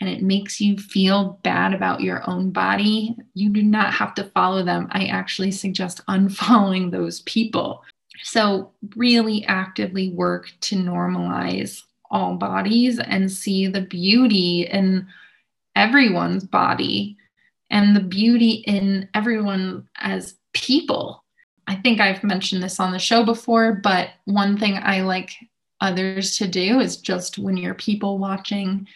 and 0.01 0.09
it 0.09 0.23
makes 0.23 0.59
you 0.59 0.77
feel 0.77 1.39
bad 1.43 1.75
about 1.75 2.01
your 2.01 2.27
own 2.27 2.49
body, 2.49 3.15
you 3.35 3.49
do 3.49 3.61
not 3.61 3.93
have 3.93 4.15
to 4.15 4.23
follow 4.33 4.63
them. 4.63 4.87
I 4.91 5.05
actually 5.05 5.51
suggest 5.51 6.05
unfollowing 6.09 6.89
those 6.89 7.21
people. 7.21 7.83
So, 8.23 8.71
really 8.95 9.45
actively 9.45 10.09
work 10.09 10.51
to 10.61 10.75
normalize 10.75 11.83
all 12.09 12.35
bodies 12.35 12.99
and 12.99 13.31
see 13.31 13.67
the 13.67 13.81
beauty 13.81 14.67
in 14.71 15.07
everyone's 15.75 16.45
body 16.45 17.15
and 17.69 17.95
the 17.95 18.01
beauty 18.01 18.63
in 18.67 19.07
everyone 19.13 19.87
as 19.97 20.35
people. 20.53 21.23
I 21.67 21.75
think 21.75 21.99
I've 21.99 22.23
mentioned 22.23 22.63
this 22.63 22.79
on 22.79 22.91
the 22.91 22.99
show 22.99 23.23
before, 23.23 23.73
but 23.73 24.09
one 24.25 24.57
thing 24.57 24.79
I 24.81 25.01
like 25.01 25.35
others 25.79 26.37
to 26.37 26.47
do 26.47 26.79
is 26.79 26.97
just 26.97 27.37
when 27.37 27.57
you're 27.57 27.73
people 27.73 28.17
watching, 28.17 28.87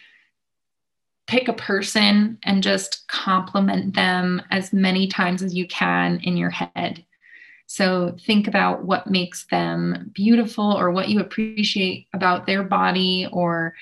pick 1.26 1.48
a 1.48 1.52
person 1.52 2.38
and 2.44 2.62
just 2.62 3.06
compliment 3.08 3.94
them 3.94 4.40
as 4.50 4.72
many 4.72 5.08
times 5.08 5.42
as 5.42 5.54
you 5.54 5.66
can 5.66 6.20
in 6.20 6.36
your 6.36 6.50
head. 6.50 7.04
So 7.66 8.16
think 8.20 8.46
about 8.46 8.84
what 8.84 9.08
makes 9.08 9.44
them 9.46 10.10
beautiful 10.14 10.72
or 10.72 10.92
what 10.92 11.08
you 11.08 11.18
appreciate 11.20 12.06
about 12.14 12.46
their 12.46 12.62
body 12.62 13.28
or 13.32 13.74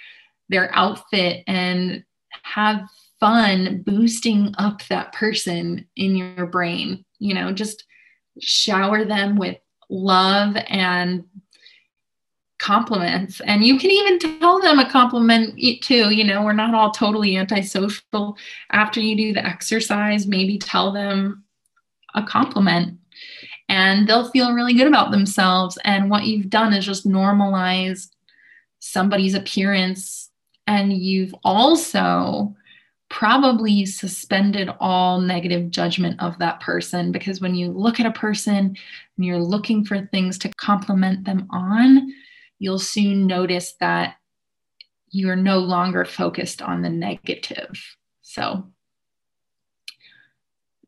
their 0.49 0.75
outfit 0.75 1.45
and 1.47 2.03
have 2.43 2.89
fun 3.21 3.83
boosting 3.83 4.55
up 4.57 4.87
that 4.89 5.13
person 5.13 5.87
in 5.97 6.17
your 6.17 6.47
brain. 6.47 7.05
You 7.19 7.35
know, 7.35 7.53
just 7.53 7.85
shower 8.41 9.05
them 9.05 9.37
with 9.37 9.57
love 9.89 10.57
and 10.69 11.25
compliments. 12.59 13.41
And 13.47 13.65
you 13.65 13.79
can 13.79 13.91
even 13.91 14.19
tell 14.19 14.61
them 14.61 14.79
a 14.79 14.89
compliment 14.89 15.59
too 15.83 16.11
you 16.11 16.25
know 16.25 16.43
we're 16.43 16.53
not 16.53 16.75
all 16.75 16.91
totally 16.91 17.37
antisocial. 17.37 18.37
After 18.71 19.01
you 19.01 19.17
do 19.17 19.33
the 19.35 19.45
exercise 19.45 20.27
maybe 20.27 20.59
tell 20.59 20.93
them 20.93 21.45
a 22.15 22.23
compliment 22.23 22.99
and 23.69 24.09
they'll 24.09 24.31
feel 24.31 24.53
really 24.53 24.75
good 24.75 24.87
about 24.87 25.11
themselves. 25.11 25.79
And 25.85 26.11
what 26.11 26.25
you've 26.25 26.51
done 26.51 26.73
is 26.73 26.85
just 26.85 27.07
normalize 27.07 28.09
somebody's 28.79 29.35
appearance. 29.35 30.31
And 30.67 30.93
you've 30.93 31.35
also 31.45 32.55
probably 33.15 33.87
suspended 33.87 34.69
all 34.81 35.21
negative 35.21 35.71
judgment 35.71 36.21
of 36.21 36.37
that 36.41 36.59
person 36.59 37.13
because 37.13 37.41
when 37.41 37.55
you 37.55 37.71
look 37.71 38.01
at 38.01 38.07
a 38.07 38.11
person 38.11 38.77
and 39.17 39.25
you're 39.25 39.39
looking 39.39 39.85
for 39.85 40.05
things 40.07 40.37
to 40.37 40.49
compliment 40.57 41.25
them 41.25 41.47
on 41.51 42.13
you'll 42.59 42.79
soon 42.79 43.27
notice 43.27 43.75
that 43.79 44.17
you're 45.11 45.37
no 45.37 45.59
longer 45.59 46.05
focused 46.05 46.61
on 46.61 46.83
the 46.83 46.91
negative. 46.91 47.97
So 48.23 48.67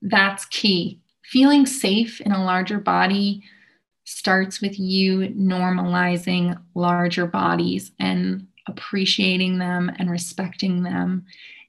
that's 0.03 0.47
key. 0.47 1.01
Feeling 1.23 1.65
safe 1.65 2.21
in 2.21 2.33
a 2.33 2.45
larger 2.45 2.79
body 2.79 3.43
starts 4.05 4.61
with 4.61 4.79
you 4.79 5.29
normalizing 5.29 6.61
larger 6.75 7.27
bodies 7.27 7.93
and 8.01 8.47
appreciating 8.67 9.59
them 9.59 9.93
and 9.99 10.11
respecting 10.11 10.83
them 10.83 11.25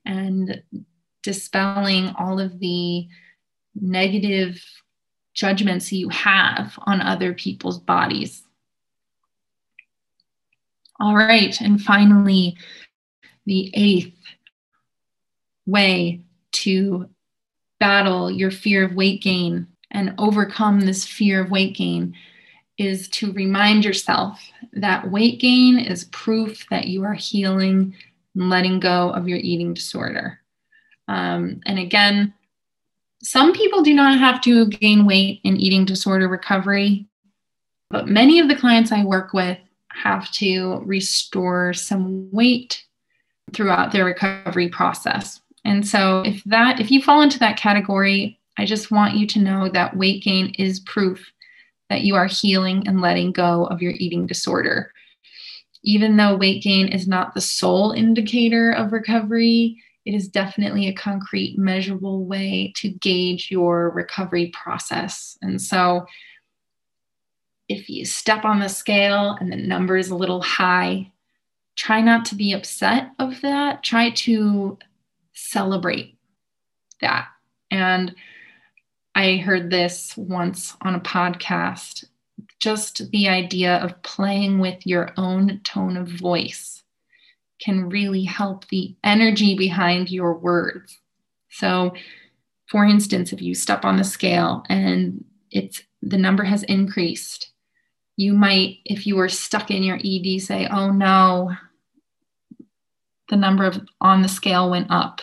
and 0.07 0.63
dispelling 1.21 2.13
all 2.17 2.39
of 2.39 2.59
the 2.59 3.07
negative 3.75 4.63
judgments 5.33 5.91
you 5.91 6.09
have 6.09 6.79
on 6.87 7.01
other 7.01 7.33
people's 7.33 7.79
bodies. 7.79 8.43
All 10.99 11.15
right. 11.15 11.59
And 11.61 11.79
finally, 11.79 12.57
the 13.45 13.69
eighth 13.75 14.15
way 15.67 16.21
to 16.53 17.07
battle 17.79 18.31
your 18.31 18.49
fear 18.49 18.85
of 18.85 18.95
weight 18.95 19.21
gain 19.21 19.67
and 19.91 20.15
overcome 20.17 20.79
this 20.79 21.05
fear 21.05 21.41
of 21.41 21.51
weight 21.51 21.75
gain 21.75 22.15
is 22.77 23.07
to 23.09 23.31
remind 23.33 23.85
yourself 23.85 24.39
that 24.73 25.11
weight 25.11 25.39
gain 25.39 25.77
is 25.77 26.05
proof 26.05 26.65
that 26.69 26.87
you 26.87 27.03
are 27.03 27.13
healing 27.13 27.95
letting 28.37 28.79
go 28.79 29.09
of 29.09 29.27
your 29.27 29.39
eating 29.39 29.73
disorder. 29.73 30.39
Um, 31.07 31.61
and 31.65 31.79
again, 31.79 32.33
some 33.23 33.51
people 33.51 33.81
do 33.81 33.93
not 33.93 34.19
have 34.19 34.41
to 34.41 34.67
gain 34.67 35.05
weight 35.05 35.41
in 35.43 35.57
eating 35.57 35.85
disorder 35.85 36.27
recovery, 36.27 37.07
but 37.89 38.07
many 38.07 38.39
of 38.39 38.47
the 38.47 38.55
clients 38.55 38.91
I 38.91 39.03
work 39.03 39.33
with 39.33 39.57
have 39.89 40.31
to 40.33 40.81
restore 40.85 41.73
some 41.73 42.29
weight 42.31 42.83
throughout 43.53 43.91
their 43.91 44.05
recovery 44.05 44.69
process. 44.69 45.41
And 45.65 45.85
so 45.87 46.21
if 46.21 46.43
that 46.45 46.79
if 46.79 46.91
you 46.91 47.01
fall 47.01 47.21
into 47.21 47.39
that 47.39 47.57
category, 47.57 48.39
I 48.57 48.65
just 48.65 48.91
want 48.91 49.15
you 49.15 49.25
to 49.27 49.39
know 49.39 49.69
that 49.69 49.97
weight 49.97 50.23
gain 50.23 50.53
is 50.57 50.79
proof 50.81 51.31
that 51.89 52.01
you 52.01 52.15
are 52.15 52.27
healing 52.27 52.87
and 52.87 53.01
letting 53.01 53.31
go 53.31 53.65
of 53.65 53.81
your 53.81 53.93
eating 53.93 54.27
disorder. 54.27 54.91
Even 55.87 56.17
though 56.17 56.35
weight 56.35 56.61
gain 56.61 56.89
is 56.89 57.07
not 57.07 57.33
the 57.33 57.39
sole 57.39 57.93
indicator 57.93 58.71
of 58.73 58.91
recovery, 58.91 59.81
it 60.05 60.13
is 60.13 60.27
definitely 60.27 60.89
a 60.89 60.93
concrete, 60.93 61.57
measurable 61.57 62.25
way 62.25 62.73
to 62.75 62.89
gauge 62.89 63.47
your 63.49 63.89
recovery 63.91 64.47
process. 64.47 65.37
And 65.41 65.61
so, 65.61 66.05
if 67.69 67.89
you 67.89 68.03
step 68.03 68.43
on 68.43 68.59
the 68.59 68.67
scale 68.67 69.37
and 69.39 69.49
the 69.49 69.55
number 69.55 69.95
is 69.95 70.09
a 70.09 70.15
little 70.15 70.41
high, 70.41 71.09
try 71.77 72.01
not 72.01 72.25
to 72.25 72.35
be 72.35 72.51
upset 72.51 73.11
of 73.17 73.39
that. 73.39 73.81
Try 73.81 74.09
to 74.09 74.77
celebrate 75.31 76.17
that. 76.99 77.29
And 77.71 78.13
I 79.15 79.37
heard 79.37 79.69
this 79.69 80.17
once 80.17 80.75
on 80.81 80.95
a 80.95 80.99
podcast 80.99 82.03
just 82.59 83.09
the 83.11 83.27
idea 83.27 83.77
of 83.77 84.01
playing 84.01 84.59
with 84.59 84.85
your 84.85 85.11
own 85.17 85.61
tone 85.63 85.95
of 85.97 86.07
voice 86.07 86.83
can 87.59 87.89
really 87.89 88.23
help 88.23 88.67
the 88.67 88.95
energy 89.03 89.55
behind 89.55 90.09
your 90.09 90.33
words. 90.33 90.99
So, 91.49 91.93
for 92.67 92.85
instance, 92.85 93.33
if 93.33 93.41
you 93.41 93.55
step 93.55 93.85
on 93.85 93.97
the 93.97 94.03
scale 94.03 94.63
and 94.69 95.23
it's 95.51 95.81
the 96.01 96.17
number 96.17 96.43
has 96.43 96.63
increased, 96.63 97.51
you 98.15 98.33
might, 98.33 98.79
if 98.85 99.07
you 99.07 99.15
were 99.15 99.29
stuck 99.29 99.71
in 99.71 99.83
your 99.83 99.99
ED, 100.03 100.39
say, 100.39 100.67
"Oh 100.67 100.91
no, 100.91 101.55
the 103.29 103.35
number 103.35 103.65
of 103.65 103.79
on 104.01 104.21
the 104.21 104.27
scale 104.27 104.69
went 104.69 104.91
up." 104.91 105.21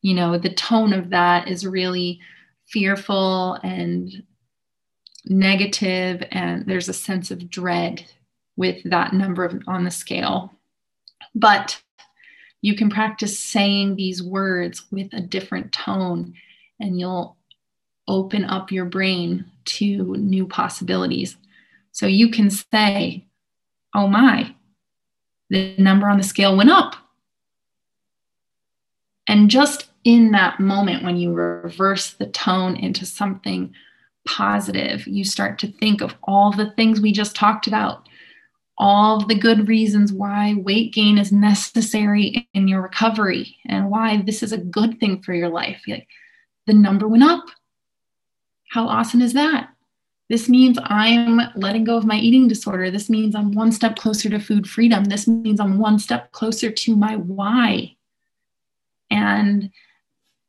You 0.00 0.14
know, 0.14 0.38
the 0.38 0.52
tone 0.52 0.92
of 0.92 1.10
that 1.10 1.48
is 1.48 1.66
really 1.66 2.20
fearful 2.66 3.54
and 3.62 4.22
negative, 5.24 6.22
and 6.30 6.66
there's 6.66 6.88
a 6.88 6.94
sense 6.94 7.30
of 7.30 7.50
dread 7.50 8.04
with 8.56 8.82
that 8.84 9.12
number 9.12 9.60
on 9.66 9.84
the 9.84 9.90
scale. 9.90 10.52
But 11.34 11.80
you 12.60 12.74
can 12.74 12.90
practice 12.90 13.38
saying 13.38 13.96
these 13.96 14.22
words 14.22 14.84
with 14.90 15.12
a 15.12 15.20
different 15.20 15.72
tone, 15.72 16.34
and 16.80 16.98
you'll 16.98 17.36
open 18.08 18.44
up 18.44 18.72
your 18.72 18.86
brain 18.86 19.44
to 19.64 20.16
new 20.16 20.46
possibilities. 20.46 21.36
So 21.92 22.06
you 22.06 22.30
can 22.30 22.50
say, 22.50 23.24
Oh 23.94 24.06
my, 24.06 24.54
the 25.50 25.74
number 25.78 26.08
on 26.08 26.18
the 26.18 26.24
scale 26.24 26.56
went 26.56 26.70
up. 26.70 26.94
And 29.26 29.50
just 29.50 29.88
in 30.04 30.32
that 30.32 30.58
moment, 30.58 31.04
when 31.04 31.16
you 31.16 31.32
reverse 31.32 32.12
the 32.12 32.26
tone 32.26 32.76
into 32.76 33.04
something 33.04 33.74
positive, 34.28 35.06
you 35.06 35.24
start 35.24 35.58
to 35.58 35.72
think 35.72 36.00
of 36.00 36.14
all 36.22 36.52
the 36.52 36.70
things 36.72 37.00
we 37.00 37.12
just 37.12 37.34
talked 37.34 37.66
about 37.66 38.08
all 38.78 39.26
the 39.26 39.34
good 39.34 39.68
reasons 39.68 40.12
why 40.12 40.54
weight 40.58 40.94
gain 40.94 41.18
is 41.18 41.32
necessary 41.32 42.48
in 42.54 42.68
your 42.68 42.80
recovery 42.80 43.56
and 43.66 43.90
why 43.90 44.22
this 44.22 44.42
is 44.42 44.52
a 44.52 44.58
good 44.58 45.00
thing 45.00 45.20
for 45.20 45.34
your 45.34 45.48
life. 45.48 45.82
Like 45.88 46.06
the 46.66 46.74
number 46.74 47.08
went 47.08 47.24
up. 47.24 47.44
How 48.70 48.86
awesome 48.86 49.20
is 49.20 49.32
that? 49.32 49.70
This 50.28 50.48
means 50.48 50.78
I'm 50.84 51.40
letting 51.56 51.84
go 51.84 51.96
of 51.96 52.04
my 52.04 52.16
eating 52.16 52.48
disorder. 52.48 52.90
This 52.90 53.08
means 53.08 53.34
I'm 53.34 53.52
one 53.52 53.72
step 53.72 53.96
closer 53.96 54.28
to 54.28 54.38
food 54.38 54.68
freedom. 54.68 55.04
This 55.04 55.26
means 55.26 55.58
I'm 55.58 55.78
one 55.78 55.98
step 55.98 56.30
closer 56.32 56.70
to 56.70 56.96
my 56.96 57.16
why. 57.16 57.96
And 59.10 59.70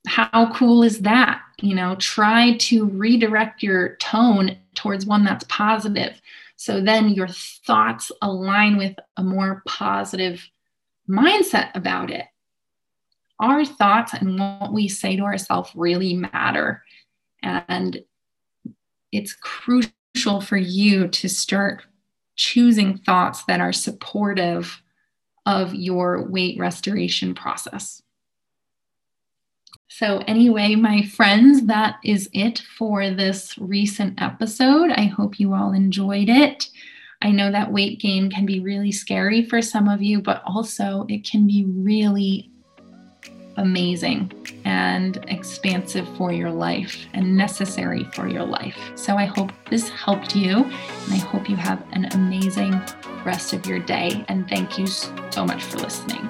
how 0.08 0.52
cool 0.54 0.84
is 0.84 1.02
that? 1.02 1.42
You 1.62 1.76
know, 1.76 1.96
try 1.96 2.56
to 2.58 2.86
redirect 2.86 3.62
your 3.62 3.96
tone 3.98 4.58
towards 4.76 5.06
one 5.06 5.26
that's 5.26 5.46
positive 5.50 6.20
so 6.60 6.82
then 6.82 7.08
your 7.08 7.30
thoughts 7.30 8.12
align 8.22 8.76
with 8.76 8.94
a 9.16 9.24
more 9.24 9.64
positive 9.66 10.46
mindset 11.10 11.74
about 11.74 12.12
it. 12.12 12.26
Our 13.40 13.64
thoughts 13.64 14.14
and 14.14 14.38
what 14.38 14.74
we 14.74 14.90
say 14.90 15.16
to 15.16 15.24
ourselves 15.24 15.72
really 15.74 16.16
matter. 16.16 16.84
And 17.42 18.04
it's 19.14 19.34
crucial 19.36 20.42
for 20.42 20.58
you 20.58 21.08
to 21.08 21.30
start 21.30 21.84
choosing 22.36 22.98
thoughts 22.98 23.46
that 23.46 23.62
are 23.62 23.72
supportive 23.72 24.82
of 25.46 25.74
your 25.74 26.28
weight 26.28 26.60
restoration 26.60 27.34
process. 27.34 28.02
So, 29.90 30.24
anyway, 30.28 30.76
my 30.76 31.02
friends, 31.02 31.66
that 31.66 31.96
is 32.04 32.30
it 32.32 32.60
for 32.60 33.10
this 33.10 33.58
recent 33.58 34.22
episode. 34.22 34.92
I 34.92 35.06
hope 35.06 35.40
you 35.40 35.54
all 35.54 35.74
enjoyed 35.74 36.30
it. 36.30 36.70
I 37.22 37.32
know 37.32 37.52
that 37.52 37.72
weight 37.72 38.00
gain 38.00 38.30
can 38.30 38.46
be 38.46 38.60
really 38.60 38.92
scary 38.92 39.44
for 39.44 39.62
some 39.62 39.90
of 39.90 40.02
you, 40.02 40.22
but 40.22 40.42
also 40.46 41.06
it 41.10 41.30
can 41.30 41.48
be 41.48 41.66
really 41.68 42.50
amazing 43.58 44.32
and 44.64 45.18
expansive 45.28 46.08
for 46.16 46.32
your 46.32 46.52
life 46.52 47.06
and 47.14 47.36
necessary 47.36 48.06
for 48.14 48.30
your 48.30 48.46
life. 48.46 48.78
So 48.96 49.16
I 49.18 49.26
hope 49.26 49.52
this 49.70 49.90
helped 49.90 50.36
you 50.36 50.64
and 50.64 51.14
I 51.14 51.18
hope 51.18 51.50
you 51.50 51.58
have 51.58 51.84
an 51.92 52.06
amazing 52.14 52.80
rest 53.26 53.54
of 53.54 53.66
your 53.66 53.80
day. 53.80 54.24
And 54.30 54.48
thank 54.48 54.78
you 54.78 54.88
so 54.88 55.46
much 55.46 55.64
for 55.64 55.78
listening. 55.80 56.30